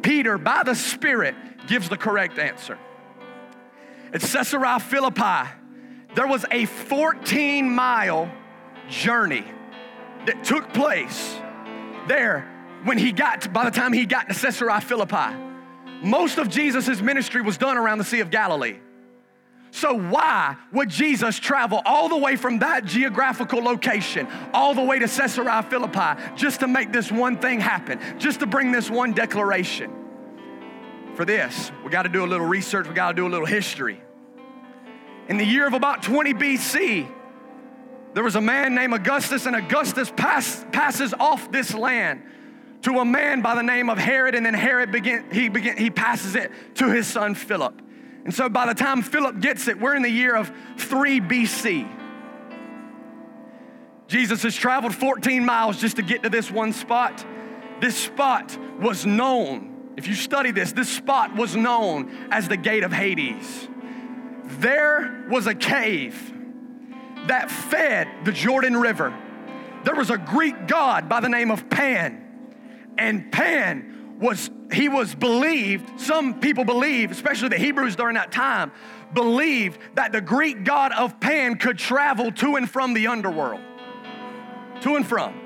[0.01, 1.34] Peter, by the Spirit,
[1.65, 2.78] gives the correct answer.
[4.12, 5.49] At Caesarea Philippi,
[6.13, 8.30] there was a 14 mile
[8.89, 9.45] journey
[10.25, 11.39] that took place
[12.10, 12.41] there
[12.84, 15.34] when he got, by the time he got to Caesarea Philippi.
[16.04, 18.80] Most of Jesus' ministry was done around the Sea of Galilee.
[19.75, 24.99] So, why would Jesus travel all the way from that geographical location, all the way
[24.99, 29.11] to Caesarea Philippi, just to make this one thing happen, just to bring this one
[29.11, 29.91] declaration?
[31.15, 33.45] For this, we got to do a little research, we got to do a little
[33.45, 34.01] history.
[35.27, 37.11] In the year of about 20 BC,
[38.13, 42.23] there was a man named Augustus, and Augustus pass, passes off this land
[42.83, 45.89] to a man by the name of Herod, and then Herod begin, he, begin, he
[45.89, 47.81] passes it to his son Philip.
[48.25, 51.88] And so by the time Philip gets it, we're in the year of 3 BC.
[54.07, 57.23] Jesus has traveled 14 miles just to get to this one spot.
[57.79, 62.83] This spot was known, if you study this, this spot was known as the gate
[62.83, 63.67] of Hades.
[64.43, 66.33] There was a cave
[67.27, 69.15] that fed the Jordan River.
[69.83, 72.23] There was a Greek god by the name of Pan,
[72.97, 78.71] and Pan was he was believed some people believe especially the hebrews during that time
[79.13, 83.62] believed that the greek god of pan could travel to and from the underworld.
[84.82, 85.41] To and from.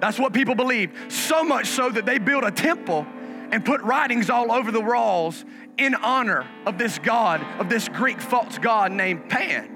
[0.00, 1.12] That's what people believed.
[1.12, 3.06] So much so that they built a temple
[3.50, 5.44] and put writings all over the walls
[5.78, 9.72] in honor of this god of this greek false god named pan.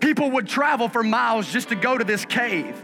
[0.00, 2.82] People would travel for miles just to go to this cave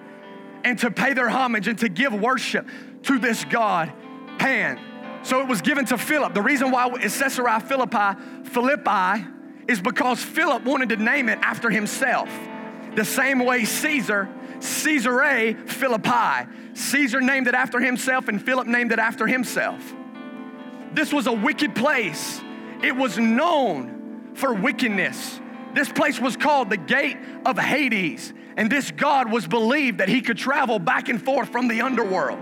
[0.65, 2.67] and to pay their homage and to give worship
[3.03, 3.93] to this god
[4.39, 4.79] Pan.
[5.23, 6.35] So it was given to Philip.
[6.35, 9.27] The reason why it's Caesarea Philippi, Philippi,
[9.67, 12.29] is because Philip wanted to name it after himself.
[12.95, 14.29] The same way Caesar,
[14.61, 16.51] Caesarea Philippi.
[16.75, 19.95] Caesar named it after himself and Philip named it after himself.
[20.93, 22.41] This was a wicked place.
[22.83, 25.41] It was known for wickedness.
[25.75, 30.21] This place was called the Gate of Hades, and this God was believed that he
[30.21, 32.39] could travel back and forth from the underworld.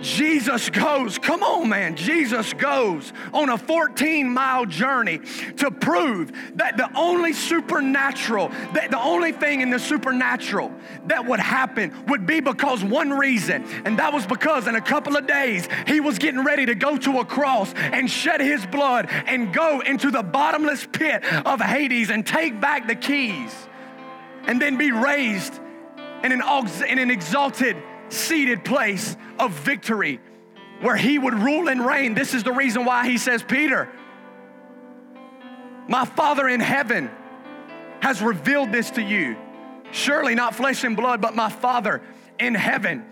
[0.00, 5.20] Jesus goes, come on, man, Jesus goes on a 14 mile journey
[5.58, 10.72] to prove that the only supernatural, that the only thing in the supernatural
[11.06, 15.16] that would happen would be because one reason, and that was because in a couple
[15.16, 19.08] of days he was getting ready to go to a cross and shed his blood
[19.10, 23.54] and go into the bottomless pit of Hades and take back the keys
[24.44, 25.54] and then be raised
[26.24, 26.42] in an,
[26.88, 27.76] in an exalted
[28.10, 30.20] seated place of victory
[30.80, 32.14] where he would rule and reign.
[32.14, 33.88] This is the reason why he says, Peter,
[35.88, 37.10] my Father in heaven
[38.00, 39.36] has revealed this to you.
[39.92, 42.00] Surely not flesh and blood, but my Father
[42.38, 43.04] in heaven.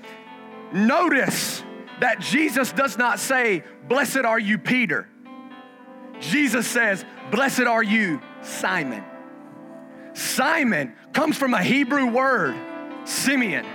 [0.72, 1.62] Notice
[2.00, 5.08] that Jesus does not say, Blessed are you, Peter.
[6.20, 9.04] Jesus says, Blessed are you, Simon.
[10.14, 12.56] Simon comes from a Hebrew word,
[13.04, 13.66] Simeon.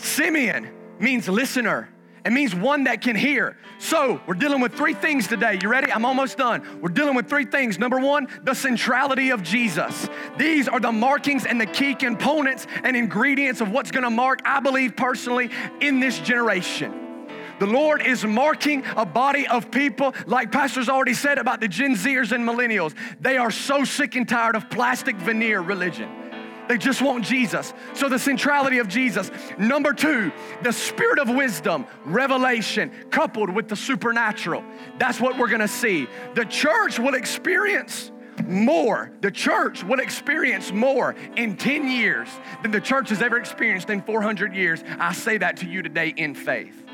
[0.00, 1.88] Simeon means listener.
[2.24, 3.56] It means one that can hear.
[3.78, 5.58] So, we're dealing with three things today.
[5.62, 5.90] You ready?
[5.90, 6.80] I'm almost done.
[6.82, 7.78] We're dealing with three things.
[7.78, 10.08] Number one, the centrality of Jesus.
[10.36, 14.60] These are the markings and the key components and ingredients of what's gonna mark, I
[14.60, 17.26] believe personally, in this generation.
[17.58, 21.94] The Lord is marking a body of people, like Pastor's already said about the Gen
[21.94, 22.94] Zers and millennials.
[23.20, 26.29] They are so sick and tired of plastic veneer religion.
[26.70, 27.74] They just want Jesus.
[27.94, 29.28] So, the centrality of Jesus.
[29.58, 30.30] Number two,
[30.62, 34.62] the spirit of wisdom, revelation, coupled with the supernatural.
[34.96, 36.06] That's what we're gonna see.
[36.36, 38.12] The church will experience
[38.46, 39.10] more.
[39.20, 42.28] The church will experience more in 10 years
[42.62, 44.84] than the church has ever experienced in 400 years.
[45.00, 46.84] I say that to you today in faith.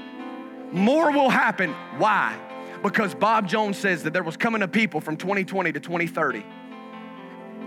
[0.72, 1.74] More will happen.
[1.98, 2.34] Why?
[2.82, 6.46] Because Bob Jones says that there was coming a people from 2020 to 2030.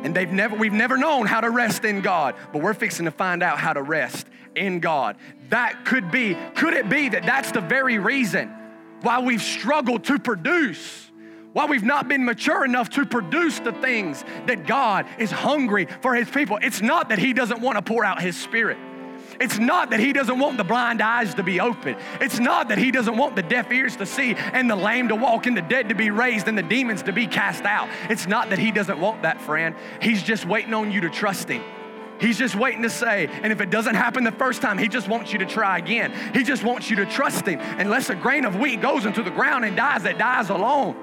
[0.04, 3.12] And they've never, we've never known how to rest in God, but we're fixing to
[3.12, 5.18] find out how to rest in God.
[5.50, 8.54] That could be, could it be that that's the very reason
[9.02, 11.12] why we've struggled to produce,
[11.54, 16.16] why we've not been mature enough to produce the things that God is hungry for
[16.16, 16.60] His people?
[16.62, 18.78] It's not that He doesn't want to pour out His Spirit.
[19.40, 21.96] It's not that He doesn't want the blind eyes to be open.
[22.20, 25.16] It's not that He doesn't want the deaf ears to see and the lame to
[25.16, 27.90] walk and the dead to be raised and the demons to be cast out.
[28.10, 29.76] It's not that He doesn't want that, friend.
[30.02, 31.64] He's just waiting on you to trust Him.
[32.20, 35.08] He's just waiting to say, and if it doesn't happen the first time, he just
[35.08, 36.14] wants you to try again.
[36.34, 37.62] He just wants you to trust him.
[37.62, 40.98] Unless a grain of wheat goes into the ground and dies, it dies alone.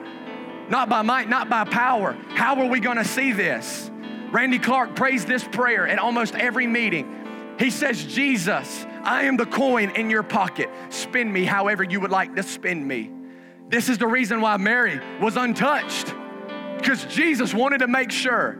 [0.68, 2.18] Not by might, not by power.
[2.34, 3.90] How are we going to see this?
[4.30, 7.25] Randy Clark prays this prayer at almost every meeting.
[7.58, 10.68] He says, Jesus, I am the coin in your pocket.
[10.90, 13.10] Spend me however you would like to spend me.
[13.68, 16.14] This is the reason why Mary was untouched,
[16.76, 18.58] because Jesus wanted to make sure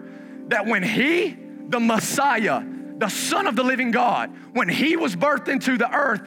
[0.48, 1.36] that when He,
[1.68, 2.62] the Messiah,
[2.98, 6.22] the Son of the living God, when He was birthed into the earth,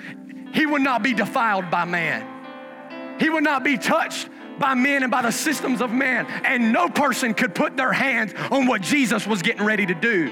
[0.54, 3.20] He would not be defiled by man.
[3.20, 4.30] He would not be touched
[4.60, 6.26] by men and by the systems of man.
[6.46, 10.32] And no person could put their hands on what Jesus was getting ready to do.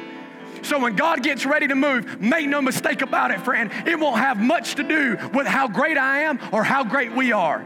[0.63, 4.19] So when God gets ready to move, make no mistake about it, friend, it won't
[4.19, 7.65] have much to do with how great I am or how great we are.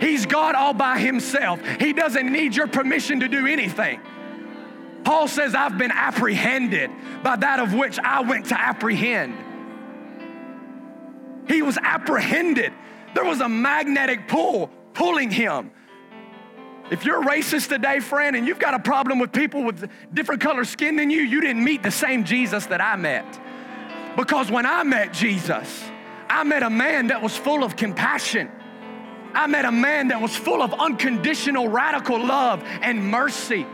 [0.00, 1.60] He's God all by himself.
[1.78, 4.00] He doesn't need your permission to do anything.
[5.04, 6.90] Paul says, I've been apprehended
[7.22, 9.34] by that of which I went to apprehend.
[11.46, 12.72] He was apprehended.
[13.14, 15.70] There was a magnetic pull pulling him.
[16.90, 20.64] If you're racist today, friend, and you've got a problem with people with different color
[20.64, 23.24] skin than you, you didn't meet the same Jesus that I met.
[24.16, 25.82] Because when I met Jesus,
[26.28, 28.50] I met a man that was full of compassion.
[29.32, 33.66] I met a man that was full of unconditional, radical love and mercy,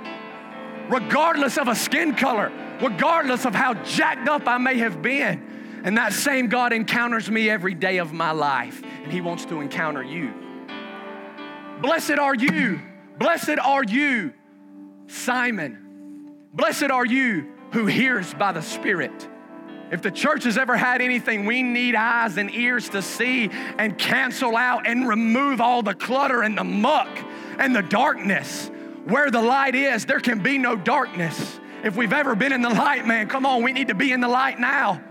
[0.89, 5.83] regardless of a skin color, regardless of how jacked up I may have been.
[5.83, 9.61] And that same God encounters me every day of my life, and He wants to
[9.61, 10.33] encounter you.
[11.83, 12.81] Blessed are you
[13.21, 14.33] Blessed are you,
[15.07, 16.33] Simon.
[16.55, 19.29] Blessed are you who hears by the Spirit.
[19.93, 23.99] If the church has ever had anything, we need eyes and ears to see and
[23.99, 27.11] cancel out and remove all the clutter and the muck
[27.59, 28.71] and the darkness.
[29.05, 31.61] Where the light is, there can be no darkness.
[31.85, 34.23] If we've ever been in the light, man, come on, we need to be in
[34.23, 35.03] the light now.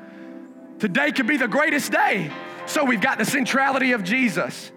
[0.80, 2.32] Today could be the greatest day.
[2.66, 4.72] So we've got the centrality of Jesus.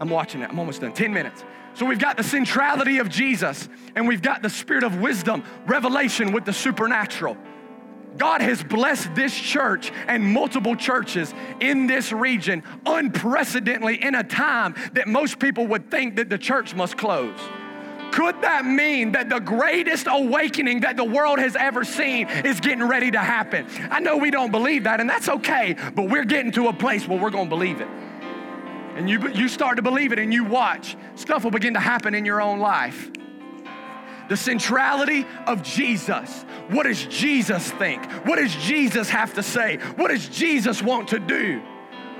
[0.00, 0.94] I'm watching it, I'm almost done.
[0.94, 1.44] 10 minutes.
[1.76, 6.32] So we've got the centrality of Jesus and we've got the spirit of wisdom, revelation
[6.32, 7.36] with the supernatural.
[8.16, 14.74] God has blessed this church and multiple churches in this region unprecedentedly in a time
[14.94, 17.38] that most people would think that the church must close.
[18.10, 22.88] Could that mean that the greatest awakening that the world has ever seen is getting
[22.88, 23.66] ready to happen?
[23.90, 27.06] I know we don't believe that, and that's okay, but we're getting to a place
[27.06, 27.88] where we're gonna believe it
[28.96, 32.14] and you, you start to believe it and you watch, stuff will begin to happen
[32.14, 33.10] in your own life.
[34.30, 36.44] The centrality of Jesus.
[36.70, 38.04] What does Jesus think?
[38.26, 39.76] What does Jesus have to say?
[39.96, 41.62] What does Jesus want to do?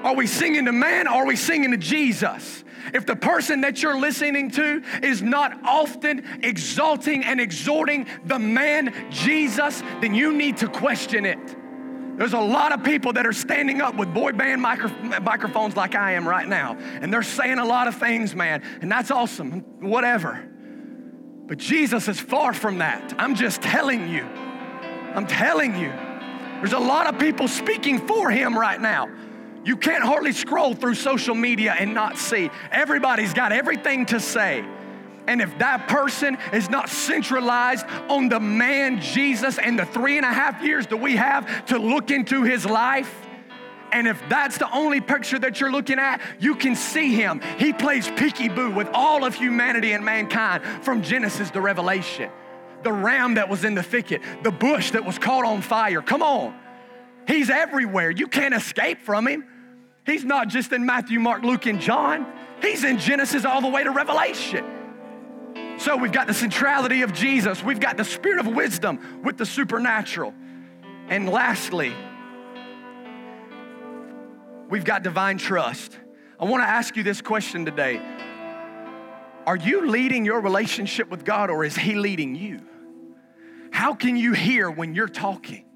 [0.03, 2.63] Are we singing to man or are we singing to Jesus?
[2.93, 8.95] If the person that you're listening to is not often exalting and exhorting the man
[9.11, 11.57] Jesus, then you need to question it.
[12.17, 15.95] There's a lot of people that are standing up with boy band micro- microphones like
[15.95, 19.61] I am right now, and they're saying a lot of things, man, and that's awesome,
[19.81, 20.43] whatever.
[21.47, 23.15] But Jesus is far from that.
[23.19, 24.25] I'm just telling you.
[24.25, 25.93] I'm telling you.
[26.59, 29.09] There's a lot of people speaking for him right now.
[29.65, 32.51] You can't hardly scroll through social media and not see.
[32.71, 34.65] Everybody's got everything to say.
[35.29, 40.27] And if that person is not centralized on the man Jesus and the three and
[40.27, 43.27] a half years that we have to look into his life,
[43.93, 47.41] and if that's the only picture that you're looking at, you can see him.
[47.59, 52.31] He plays peekaboo with all of humanity and mankind from Genesis to Revelation.
[52.83, 56.03] The ram that was in the thicket, the bush that was caught on fire.
[56.03, 56.55] Come on.
[57.27, 58.11] He's everywhere.
[58.11, 59.45] You can't escape from him.
[60.05, 62.27] He's not just in Matthew, Mark, Luke, and John.
[62.63, 64.65] He's in Genesis all the way to Revelation.
[65.79, 69.47] So we've got the centrality of Jesus, we've got the spirit of wisdom with the
[69.47, 70.35] supernatural.
[71.09, 71.95] And lastly,
[74.69, 75.99] we've got divine trust.
[76.41, 78.01] I want to ask you this question today
[79.47, 82.63] Are you leading your relationship with God or is He leading you?
[83.71, 85.67] How can you hear when you're talking?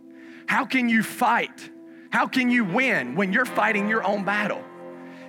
[0.47, 1.71] How can you fight?
[2.11, 4.65] How can you win when you're fighting your own battle?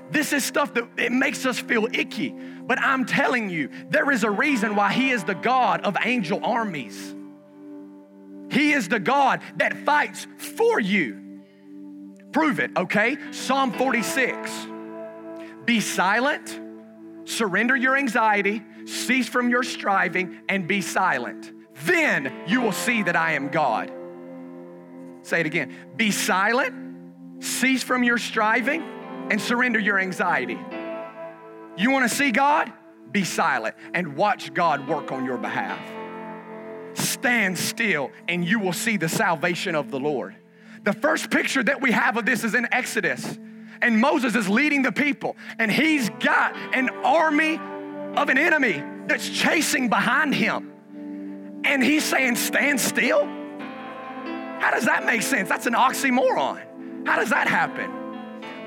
[0.09, 2.36] This is stuff that it makes us feel icky.
[2.72, 6.39] But I'm telling you, there is a reason why He is the God of angel
[6.41, 7.13] armies.
[8.49, 11.41] He is the God that fights for you.
[12.32, 13.17] Prove it, okay?
[13.32, 14.67] Psalm 46.
[15.65, 16.57] Be silent,
[17.26, 21.51] surrender your anxiety, cease from your striving, and be silent.
[21.84, 23.91] Then you will see that I am God.
[25.24, 25.76] Say it again.
[25.97, 28.82] Be silent, cease from your striving,
[29.30, 30.57] and surrender your anxiety.
[31.78, 32.72] You want to see God?
[33.11, 35.80] Be silent and watch God work on your behalf.
[36.93, 40.36] Stand still and you will see the salvation of the Lord.
[40.84, 43.38] The first picture that we have of this is in Exodus.
[43.82, 47.59] And Moses is leading the people, and he's got an army
[48.15, 50.72] of an enemy that's chasing behind him.
[51.65, 53.26] And he's saying, Stand still.
[53.26, 55.49] How does that make sense?
[55.49, 57.07] That's an oxymoron.
[57.07, 58.01] How does that happen?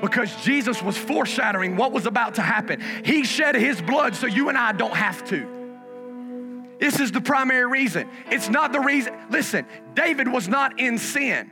[0.05, 2.79] Because Jesus was foreshadowing what was about to happen.
[3.03, 6.75] He shed his blood so you and I don't have to.
[6.79, 8.07] This is the primary reason.
[8.29, 9.15] It's not the reason.
[9.31, 11.49] Listen, David was not in sin.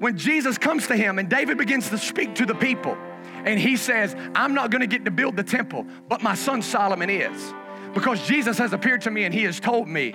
[0.00, 2.98] When Jesus comes to him and David begins to speak to the people,
[3.44, 7.08] and he says, I'm not gonna get to build the temple, but my son Solomon
[7.08, 7.54] is.
[7.94, 10.10] Because Jesus has appeared to me and he has told me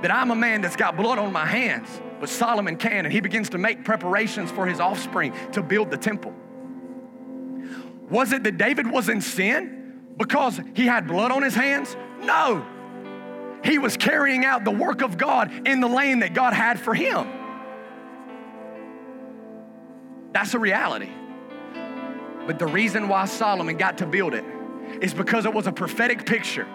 [0.00, 3.04] that I'm a man that's got blood on my hands, but Solomon can.
[3.04, 6.32] And he begins to make preparations for his offspring to build the temple.
[8.10, 11.96] Was it that David was in sin because he had blood on his hands?
[12.22, 12.64] No.
[13.64, 16.94] He was carrying out the work of God in the lane that God had for
[16.94, 17.26] him.
[20.32, 21.10] That's a reality.
[22.46, 24.44] But the reason why Solomon got to build it
[25.00, 26.66] is because it was a prophetic picture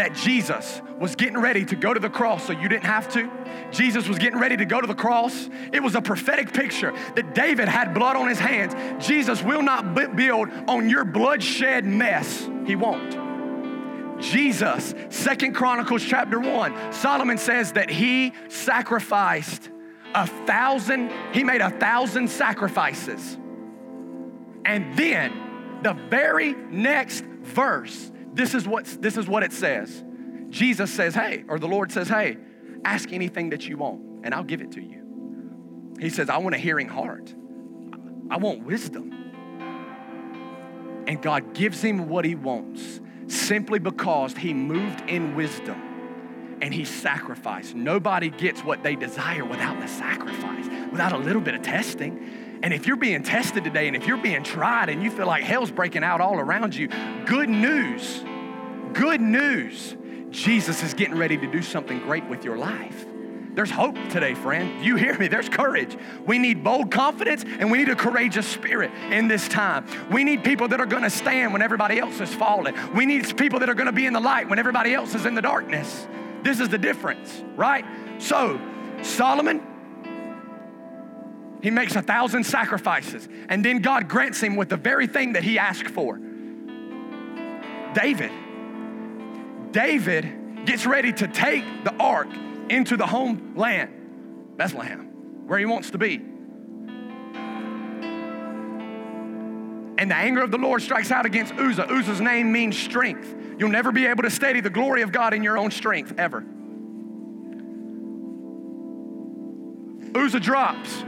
[0.00, 3.30] that Jesus was getting ready to go to the cross so you didn't have to.
[3.70, 5.50] Jesus was getting ready to go to the cross.
[5.74, 9.04] It was a prophetic picture that David had blood on his hands.
[9.04, 12.48] Jesus will not build on your bloodshed mess.
[12.66, 14.22] He won't.
[14.22, 19.68] Jesus, Second Chronicles chapter 1, Solomon says that he sacrificed
[20.14, 23.36] a thousand, he made a thousand sacrifices.
[24.64, 30.04] And then the very next verse, this is what this is what it says.
[30.48, 32.36] Jesus says, "Hey," or the Lord says, "Hey,
[32.84, 36.54] ask anything that you want, and I'll give it to you." He says, "I want
[36.54, 37.34] a hearing heart.
[38.30, 39.12] I want wisdom."
[41.06, 45.80] And God gives him what he wants simply because he moved in wisdom
[46.62, 47.74] and he sacrificed.
[47.74, 52.20] Nobody gets what they desire without the sacrifice, without a little bit of testing.
[52.62, 55.42] And if you're being tested today and if you're being tried and you feel like
[55.42, 56.88] hell's breaking out all around you,
[57.26, 58.22] good news,
[58.92, 59.96] good news.
[60.30, 63.06] Jesus is getting ready to do something great with your life.
[63.52, 64.84] There's hope today, friend.
[64.84, 65.26] You hear me?
[65.26, 65.96] There's courage.
[66.24, 69.86] We need bold confidence and we need a courageous spirit in this time.
[70.10, 72.74] We need people that are going to stand when everybody else is falling.
[72.94, 75.26] We need people that are going to be in the light when everybody else is
[75.26, 76.06] in the darkness.
[76.42, 77.84] This is the difference, right?
[78.18, 78.60] So,
[79.02, 79.60] Solomon,
[81.62, 85.42] he makes a thousand sacrifices, and then God grants him with the very thing that
[85.42, 86.18] he asked for.
[87.94, 88.30] David.
[89.72, 92.28] David gets ready to take the ark
[92.68, 96.16] into the homeland, Bethlehem, where he wants to be.
[99.98, 101.90] And the anger of the Lord strikes out against Uzzah.
[101.90, 103.36] Uzzah's name means strength.
[103.58, 106.42] You'll never be able to steady the glory of God in your own strength, ever.
[110.14, 111.04] Uzzah drops.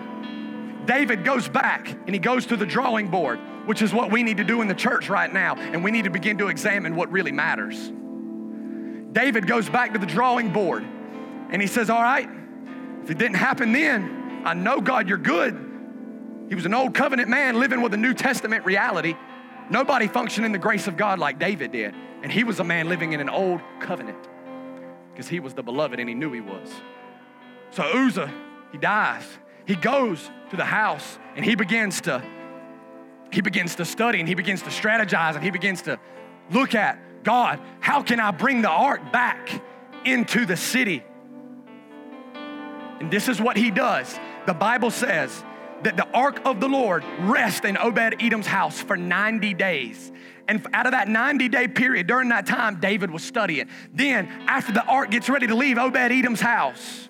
[0.87, 4.39] David goes back and he goes to the drawing board, which is what we need
[4.39, 5.57] to do in the church right now.
[5.57, 7.93] And we need to begin to examine what really matters.
[9.13, 10.85] David goes back to the drawing board
[11.51, 12.29] and he says, All right,
[13.05, 15.69] if it didn't happen then, I know, God, you're good.
[16.49, 19.15] He was an old covenant man living with a New Testament reality.
[19.71, 21.95] Nobody functioned in the grace of God like David did.
[22.23, 24.29] And he was a man living in an old covenant
[25.13, 26.69] because he was the beloved and he knew he was.
[27.71, 28.33] So Uzzah,
[28.71, 29.25] he dies.
[29.67, 32.23] He goes to the house and he begins to
[33.31, 35.99] he begins to study and he begins to strategize and he begins to
[36.51, 39.63] look at God, how can I bring the ark back
[40.05, 41.03] into the city?
[43.01, 44.19] And this is what he does.
[44.47, 45.45] The Bible says
[45.83, 50.13] that the ark of the Lord rests in Obed Edom's house for 90 days.
[50.49, 53.69] And out of that 90 day period, during that time, David was studying.
[53.93, 57.09] Then, after the ark gets ready to leave Obed Edom's house,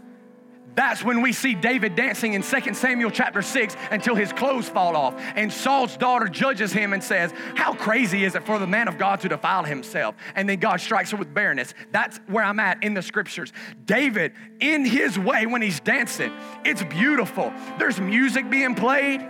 [0.74, 4.96] that's when we see David dancing in 2 Samuel chapter 6 until his clothes fall
[4.96, 5.14] off.
[5.36, 8.96] And Saul's daughter judges him and says, How crazy is it for the man of
[8.96, 10.14] God to defile himself?
[10.34, 11.74] And then God strikes her with barrenness.
[11.90, 13.52] That's where I'm at in the scriptures.
[13.84, 16.32] David, in his way, when he's dancing,
[16.64, 17.52] it's beautiful.
[17.78, 19.28] There's music being played.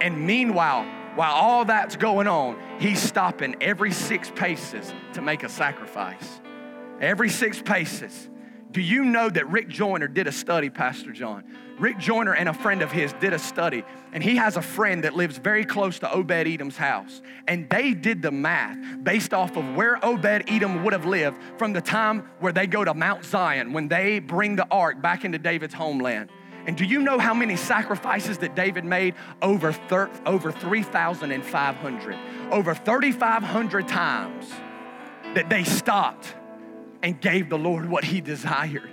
[0.00, 0.84] And meanwhile,
[1.16, 6.40] while all that's going on, he's stopping every six paces to make a sacrifice.
[7.00, 8.28] Every six paces.
[8.72, 11.44] Do you know that Rick Joyner did a study, Pastor John?
[11.78, 15.04] Rick Joyner and a friend of his did a study, and he has a friend
[15.04, 17.22] that lives very close to Obed Edom's house.
[17.46, 21.72] And they did the math based off of where Obed Edom would have lived from
[21.72, 25.38] the time where they go to Mount Zion when they bring the ark back into
[25.38, 26.30] David's homeland.
[26.66, 29.14] And do you know how many sacrifices that David made?
[29.40, 32.18] Over, thir- over 3,500.
[32.50, 34.50] Over 3,500 times
[35.34, 36.34] that they stopped
[37.06, 38.90] and gave the Lord what he desired.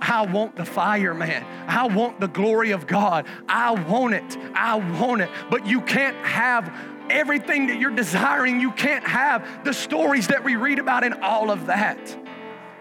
[0.00, 1.44] I want the fire, man.
[1.66, 3.26] I want the glory of God.
[3.48, 4.38] I want it.
[4.54, 5.28] I want it.
[5.50, 6.72] But you can't have
[7.10, 8.60] everything that you're desiring.
[8.60, 12.16] You can't have the stories that we read about in all of that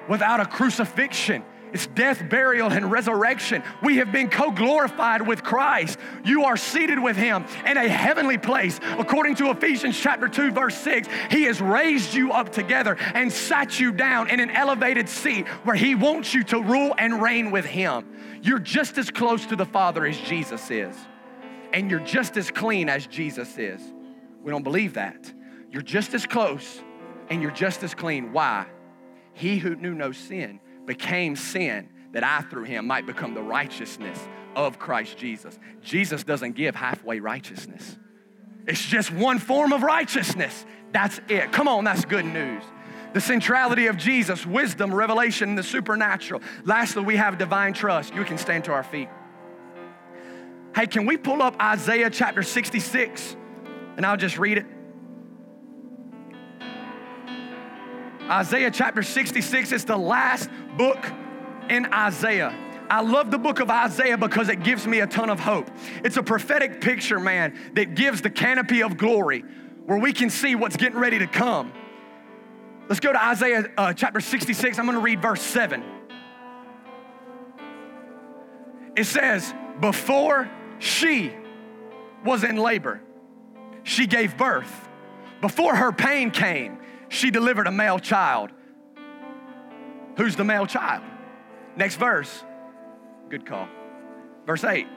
[0.08, 1.44] without a crucifixion
[1.76, 3.62] it's death, burial, and resurrection.
[3.84, 6.00] We have been co glorified with Christ.
[6.24, 8.80] You are seated with Him in a heavenly place.
[8.98, 13.78] According to Ephesians chapter 2, verse 6, He has raised you up together and sat
[13.78, 17.66] you down in an elevated seat where He wants you to rule and reign with
[17.66, 18.08] Him.
[18.42, 20.96] You're just as close to the Father as Jesus is,
[21.74, 23.82] and you're just as clean as Jesus is.
[24.42, 25.30] We don't believe that.
[25.72, 26.82] You're just as close
[27.30, 28.32] and you're just as clean.
[28.32, 28.66] Why?
[29.34, 34.20] He who knew no sin became sin that I through him might become the righteousness
[34.56, 35.60] of Christ Jesus.
[35.82, 37.98] Jesus doesn't give halfway righteousness.
[38.68, 40.66] It's just one form of righteousness.
[40.92, 41.52] That's it.
[41.52, 42.64] Come on, that's good news.
[43.14, 46.42] The centrality of Jesus, wisdom, revelation, the supernatural.
[46.64, 48.14] Lastly, we have divine trust.
[48.14, 49.10] You can stand to our feet.
[50.76, 53.38] Hey, can we pull up Isaiah chapter 66?
[53.96, 54.66] And I'll just read it.
[58.30, 61.06] Isaiah chapter 66 is the last book
[61.70, 62.56] in Isaiah.
[62.90, 65.70] I love the book of Isaiah because it gives me a ton of hope.
[66.04, 69.44] It's a prophetic picture, man, that gives the canopy of glory
[69.86, 71.72] where we can see what's getting ready to come.
[72.88, 74.78] Let's go to Isaiah uh, chapter 66.
[74.80, 75.84] I'm going to read verse 7.
[78.96, 80.50] It says, Before
[80.80, 81.32] she
[82.24, 83.02] was in labor,
[83.84, 84.90] she gave birth.
[85.42, 86.80] Before her pain came,
[87.10, 88.52] she delivered a male child.
[90.18, 91.04] Who's the male child?
[91.76, 92.44] Next verse.
[93.30, 93.68] Good call.
[94.46, 94.88] Verse 8.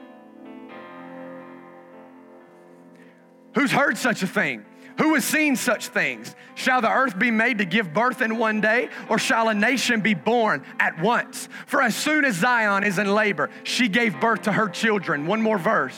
[3.55, 4.65] Who's heard such a thing?
[4.99, 6.35] Who has seen such things?
[6.55, 10.01] Shall the earth be made to give birth in one day, or shall a nation
[10.01, 11.47] be born at once?
[11.67, 15.25] For as soon as Zion is in labor, she gave birth to her children.
[15.25, 15.97] One more verse.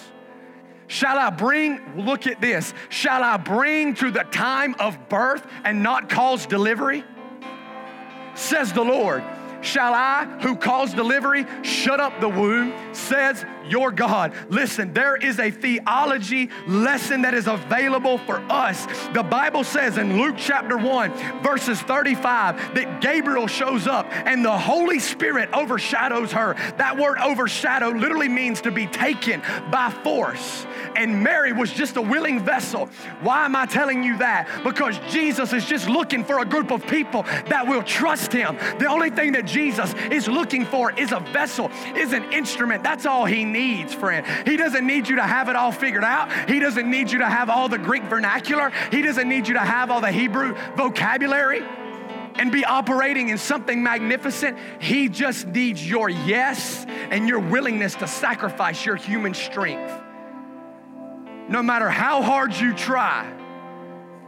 [0.92, 5.82] Shall I bring, look at this, shall I bring to the time of birth and
[5.82, 7.06] not cause delivery?
[8.36, 9.24] Says the Lord.
[9.62, 12.74] Shall I, who caused delivery, shut up the womb?
[12.94, 14.34] Says your God.
[14.50, 18.86] Listen, there is a theology lesson that is available for us.
[19.14, 24.58] The Bible says in Luke chapter 1, verses 35, that Gabriel shows up and the
[24.58, 26.56] Holy Spirit overshadows her.
[26.78, 29.42] That word overshadow literally means to be taken
[29.72, 30.66] by force.
[30.96, 32.88] And Mary was just a willing vessel.
[33.22, 34.50] Why am I telling you that?
[34.64, 38.58] Because Jesus is just looking for a group of people that will trust him.
[38.80, 42.84] The only thing that Jesus is looking for is a vessel, is an instrument.
[42.84, 43.51] That's all he needs,
[43.94, 44.26] friend.
[44.48, 46.50] He doesn't need you to have it all figured out.
[46.50, 48.72] He doesn't need you to have all the Greek vernacular.
[48.92, 51.62] He doesn't need you to have all the Hebrew vocabulary
[52.36, 54.58] and be operating in something magnificent.
[54.80, 60.02] He just needs your yes and your willingness to sacrifice your human strength
[61.52, 63.30] no matter how hard you try,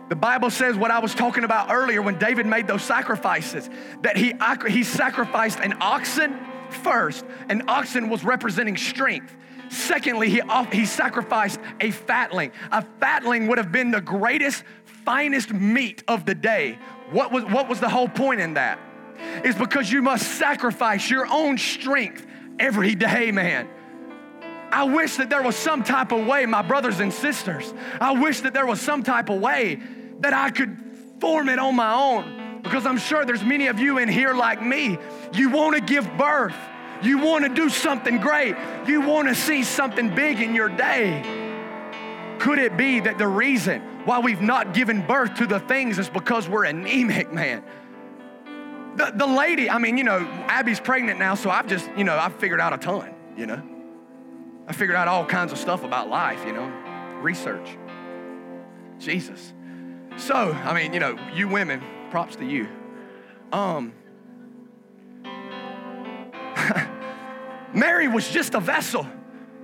[0.10, 3.70] the Bible says what I was talking about earlier when David made those sacrifices,
[4.02, 4.34] that he,
[4.70, 6.38] he sacrificed an oxen
[6.74, 7.26] first.
[7.50, 9.36] An oxen was representing strength.
[9.70, 12.52] Secondly, he, he sacrificed a fatling.
[12.72, 16.78] A fatling would have been the greatest, finest meat of the day.
[17.12, 18.80] What was, what was the whole point in that?
[19.44, 22.26] Is because you must sacrifice your own strength
[22.60, 23.68] every day, man.
[24.72, 28.42] I wish that there was some type of way, my brothers and sisters, I wish
[28.42, 29.80] that there was some type of way
[30.20, 30.78] that I could
[31.20, 32.43] form it on my own.
[32.64, 34.98] Because I'm sure there's many of you in here like me.
[35.34, 36.56] You want to give birth.
[37.02, 38.56] You want to do something great.
[38.88, 41.22] You want to see something big in your day.
[42.40, 46.10] Could it be that the reason why we've not given birth to the things is
[46.10, 47.64] because we're anemic, man?
[48.96, 52.18] The, the lady, I mean, you know, Abby's pregnant now, so I've just, you know,
[52.18, 53.62] I've figured out a ton, you know.
[54.68, 56.68] I figured out all kinds of stuff about life, you know,
[57.22, 57.78] research.
[59.00, 59.52] Jesus.
[60.18, 61.82] So, I mean, you know, you women,
[62.14, 62.68] props to you.
[63.52, 63.92] Um,
[67.74, 69.08] Mary was just a vessel.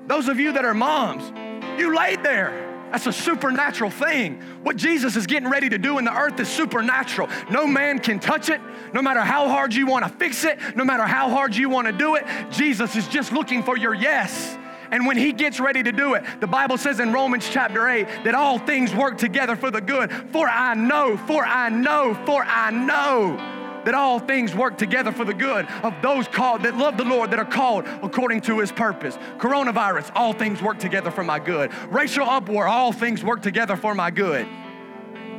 [0.08, 1.32] Those of you that are moms,
[1.80, 2.90] you laid there.
[2.92, 4.42] That's a supernatural thing.
[4.64, 7.30] What Jesus is getting ready to do in the earth is supernatural.
[7.52, 8.60] No man can touch it,
[8.96, 11.86] no matter how hard you want to fix it, no matter how hard you want
[11.86, 12.26] to do it.
[12.50, 14.58] Jesus is just looking for your yes.
[14.92, 18.24] And when he gets ready to do it, the Bible says in Romans chapter 8
[18.24, 20.12] that all things work together for the good.
[20.32, 25.26] For I know, for I know, for I know that all things work together for
[25.26, 28.72] the good of those called that love the Lord that are called according to his
[28.72, 29.16] purpose.
[29.38, 31.72] Coronavirus, all things work together for my good.
[31.90, 34.48] Racial uproar, all things work together for my good.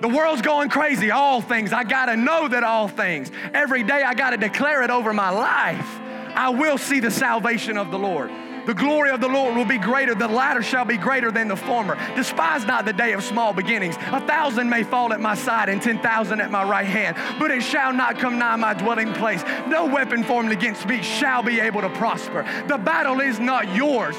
[0.01, 1.73] The world's going crazy, all things.
[1.73, 3.31] I gotta know that all things.
[3.53, 6.01] Every day I gotta declare it over my life.
[6.35, 8.31] I will see the salvation of the Lord.
[8.67, 10.15] The glory of the Lord will be greater.
[10.15, 11.97] The latter shall be greater than the former.
[12.15, 13.97] Despise not the day of small beginnings.
[14.13, 17.51] A thousand may fall at my side and ten thousand at my right hand, but
[17.51, 19.43] it shall not come nigh my dwelling place.
[19.67, 22.43] No weapon formed against me shall be able to prosper.
[22.69, 24.17] The battle is not yours,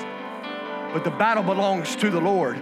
[0.94, 2.62] but the battle belongs to the Lord.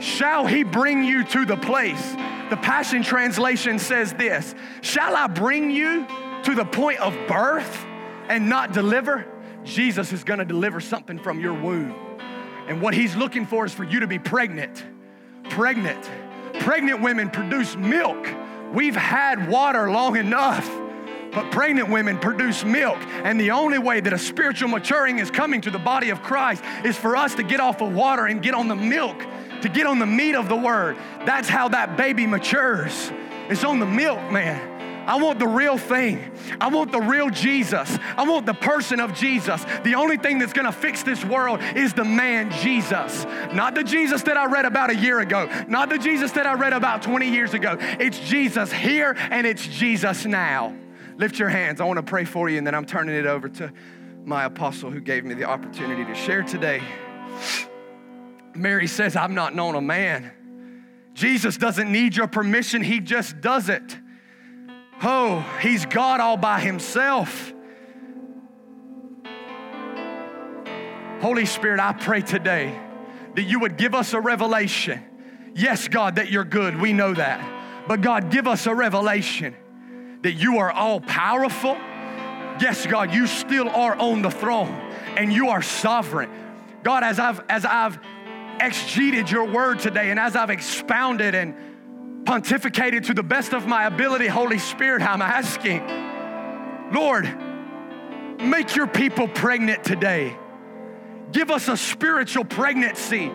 [0.00, 2.16] Shall he bring you to the place?
[2.48, 6.06] The Passion Translation says this Shall I bring you
[6.44, 7.86] to the point of birth
[8.28, 9.26] and not deliver?
[9.70, 11.94] Jesus is gonna deliver something from your womb.
[12.68, 14.84] And what he's looking for is for you to be pregnant.
[15.48, 16.08] Pregnant.
[16.60, 18.28] Pregnant women produce milk.
[18.72, 20.68] We've had water long enough,
[21.32, 22.98] but pregnant women produce milk.
[23.24, 26.62] And the only way that a spiritual maturing is coming to the body of Christ
[26.84, 29.18] is for us to get off of water and get on the milk,
[29.62, 30.96] to get on the meat of the word.
[31.26, 33.10] That's how that baby matures.
[33.48, 34.69] It's on the milk, man.
[35.10, 36.30] I want the real thing.
[36.60, 37.98] I want the real Jesus.
[38.16, 39.66] I want the person of Jesus.
[39.82, 43.26] The only thing that's gonna fix this world is the man Jesus.
[43.52, 46.54] Not the Jesus that I read about a year ago, not the Jesus that I
[46.54, 47.76] read about 20 years ago.
[47.80, 50.76] It's Jesus here and it's Jesus now.
[51.16, 51.80] Lift your hands.
[51.80, 53.72] I wanna pray for you, and then I'm turning it over to
[54.24, 56.82] my apostle who gave me the opportunity to share today.
[58.54, 60.30] Mary says, I've not known a man.
[61.14, 63.98] Jesus doesn't need your permission, he just does it.
[65.02, 67.52] Oh, he's God all by himself.
[71.20, 72.78] Holy Spirit, I pray today
[73.34, 75.02] that you would give us a revelation.
[75.54, 76.80] Yes, God, that you're good.
[76.80, 77.88] We know that.
[77.88, 79.54] But God, give us a revelation
[80.22, 81.74] that you are all powerful.
[82.60, 84.72] Yes, God, you still are on the throne
[85.16, 86.30] and you are sovereign.
[86.82, 87.98] God, as I've as I've
[88.58, 91.54] exegeted your word today and as I've expounded and
[92.24, 95.82] pontificated to the best of my ability, Holy Spirit, I'm asking,
[96.92, 97.24] Lord,
[98.40, 100.36] make your people pregnant today.
[101.32, 103.30] Give us a spiritual pregnancy.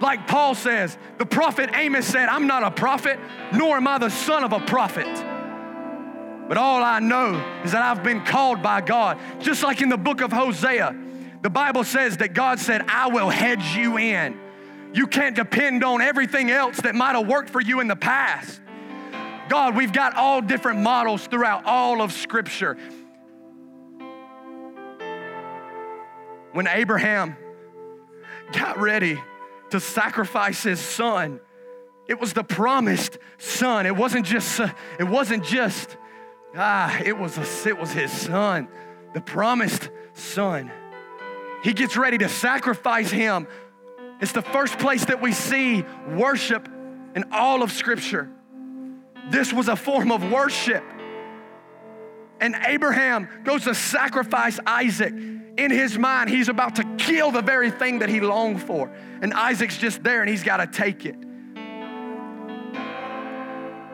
[0.00, 3.20] Like Paul says, the prophet Amos said, I'm not a prophet,
[3.52, 5.06] nor am I the son of a prophet.
[6.48, 7.34] But all I know
[7.64, 9.18] is that I've been called by God.
[9.38, 10.94] Just like in the book of Hosea,
[11.40, 14.38] the Bible says that God said, I will hedge you in.
[14.92, 18.60] You can't depend on everything else that might have worked for you in the past.
[19.48, 22.76] God, we've got all different models throughout all of Scripture.
[26.52, 27.36] When Abraham
[28.52, 29.18] got ready
[29.70, 31.40] to sacrifice his son,
[32.06, 33.86] it was the promised son.
[33.86, 34.60] It wasn't just,
[34.98, 35.96] it wasn't just,
[36.54, 38.68] ah, it was, a, it was his son,
[39.14, 40.70] the promised son.
[41.62, 43.46] He gets ready to sacrifice him
[44.22, 46.68] it's the first place that we see worship
[47.16, 48.30] in all of Scripture.
[49.30, 50.84] This was a form of worship.
[52.40, 55.12] And Abraham goes to sacrifice Isaac.
[55.12, 58.92] In his mind, he's about to kill the very thing that he longed for.
[59.20, 61.16] And Isaac's just there and he's got to take it.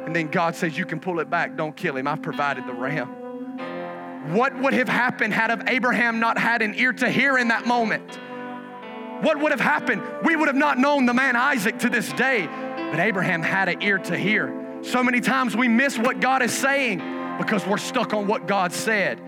[0.04, 2.06] And then God says, You can pull it back, don't kill him.
[2.06, 4.34] I've provided the ram.
[4.34, 8.18] What would have happened had Abraham not had an ear to hear in that moment?
[9.20, 10.02] What would have happened?
[10.24, 13.82] We would have not known the man Isaac to this day, but Abraham had an
[13.82, 14.80] ear to hear.
[14.82, 16.98] So many times we miss what God is saying
[17.38, 19.20] because we're stuck on what God said.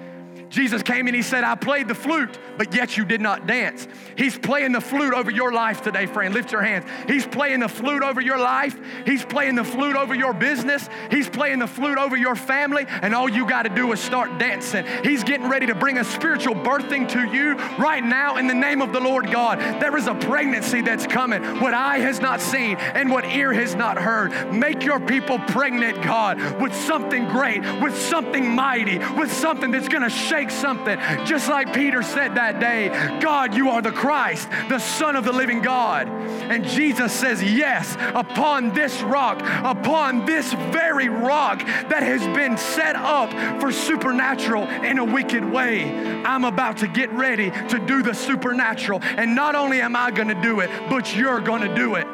[0.51, 3.87] Jesus came and he said, I played the flute, but yet you did not dance.
[4.17, 6.35] He's playing the flute over your life today, friend.
[6.35, 6.87] Lift your hands.
[7.07, 8.79] He's playing the flute over your life.
[9.07, 10.89] He's playing the flute over your business.
[11.09, 14.39] He's playing the flute over your family, and all you got to do is start
[14.39, 14.85] dancing.
[15.05, 18.83] He's getting ready to bring a spiritual birthing to you right now in the name
[18.83, 19.61] of the Lord God.
[19.81, 23.77] There is a pregnancy that's coming, what eye has not seen and what ear has
[23.77, 24.53] not heard.
[24.53, 30.03] Make your people pregnant, God, with something great, with something mighty, with something that's going
[30.03, 30.99] to shake something.
[31.27, 32.89] Just like Peter said that day
[33.21, 36.09] God, you are the Christ, the Son of the living God.
[36.09, 42.97] And Jesus says, Yes, upon this rock, upon this very rock that has been set
[42.97, 43.31] up
[43.61, 45.91] for supernatural in a wicked way,
[46.25, 49.01] I'm about to get ready to do the supernatural.
[49.03, 52.07] And not only am I going to do it, but you're going to do it.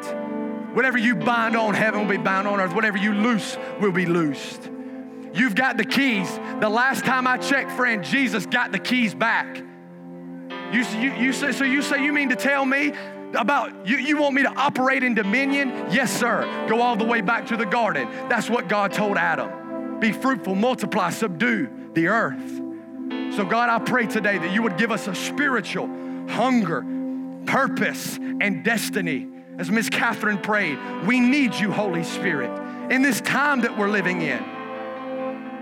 [0.73, 2.73] Whatever you bind on heaven will be bound on earth.
[2.73, 4.69] Whatever you loose will be loosed.
[5.37, 6.27] You've got the keys.
[6.59, 9.57] The last time I checked, friend, Jesus got the keys back.
[10.73, 12.91] You, you, you say, so you say you mean to tell me
[13.37, 15.69] about you, you want me to operate in dominion?
[15.91, 16.65] Yes, sir.
[16.67, 18.09] Go all the way back to the garden.
[18.29, 19.99] That's what God told Adam.
[19.99, 22.57] Be fruitful, multiply, subdue the earth.
[23.35, 25.87] So, God, I pray today that you would give us a spiritual
[26.29, 26.83] hunger,
[27.45, 29.27] purpose, and destiny.
[29.59, 32.51] As Miss Catherine prayed, we need you, Holy Spirit,
[32.91, 34.56] in this time that we're living in.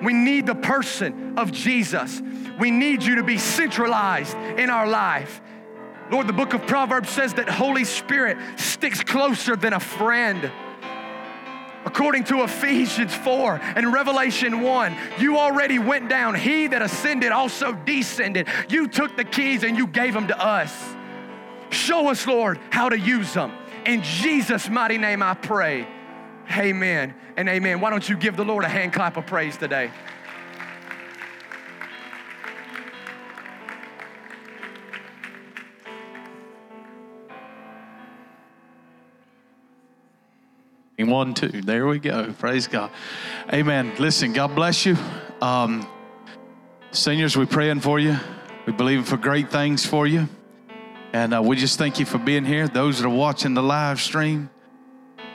[0.06, 2.22] We need the person of Jesus.
[2.60, 5.42] We need you to be centralized in our life.
[6.12, 10.52] Lord, the book of Proverbs says that Holy Spirit sticks closer than a friend.
[11.86, 16.36] According to Ephesians 4 and Revelation 1, you already went down.
[16.36, 18.48] He that ascended also descended.
[18.70, 20.72] You took the keys and you gave them to us.
[21.72, 23.52] Show us, Lord, how to use them.
[23.86, 25.88] In Jesus' mighty name, I pray.
[26.52, 27.82] Amen and amen.
[27.82, 29.92] Why don't you give the Lord a hand clap of praise today?
[41.16, 41.62] One, two.
[41.62, 42.34] There we go.
[42.34, 42.92] Praise God.
[43.54, 43.94] Amen.
[44.00, 44.98] Listen, God bless you.
[45.42, 45.88] Um,
[46.92, 48.18] seniors, we're praying for you.
[48.66, 50.28] We believe for great things for you.
[51.14, 52.68] And uh, we just thank you for being here.
[52.68, 54.50] Those that are watching the live stream,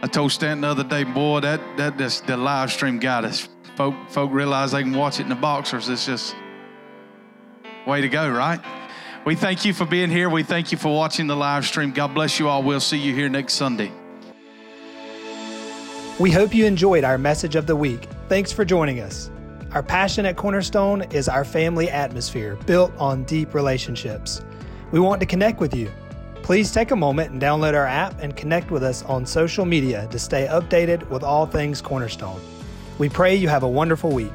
[0.03, 3.49] I told Stanton the other day, boy, that that the live stream got us.
[3.77, 5.89] Folk folk realize they can watch it in the boxers.
[5.89, 6.35] It's just
[7.87, 8.61] way to go, right?
[9.27, 10.31] We thank you for being here.
[10.31, 11.91] We thank you for watching the live stream.
[11.93, 12.63] God bless you all.
[12.63, 13.93] We'll see you here next Sunday.
[16.19, 18.07] We hope you enjoyed our message of the week.
[18.29, 19.31] Thanks for joining us.
[19.73, 24.43] Our passion at Cornerstone is our family atmosphere built on deep relationships.
[24.91, 25.91] We want to connect with you.
[26.43, 30.09] Please take a moment and download our app and connect with us on social media
[30.11, 32.41] to stay updated with all things Cornerstone.
[32.99, 34.32] We pray you have a wonderful week.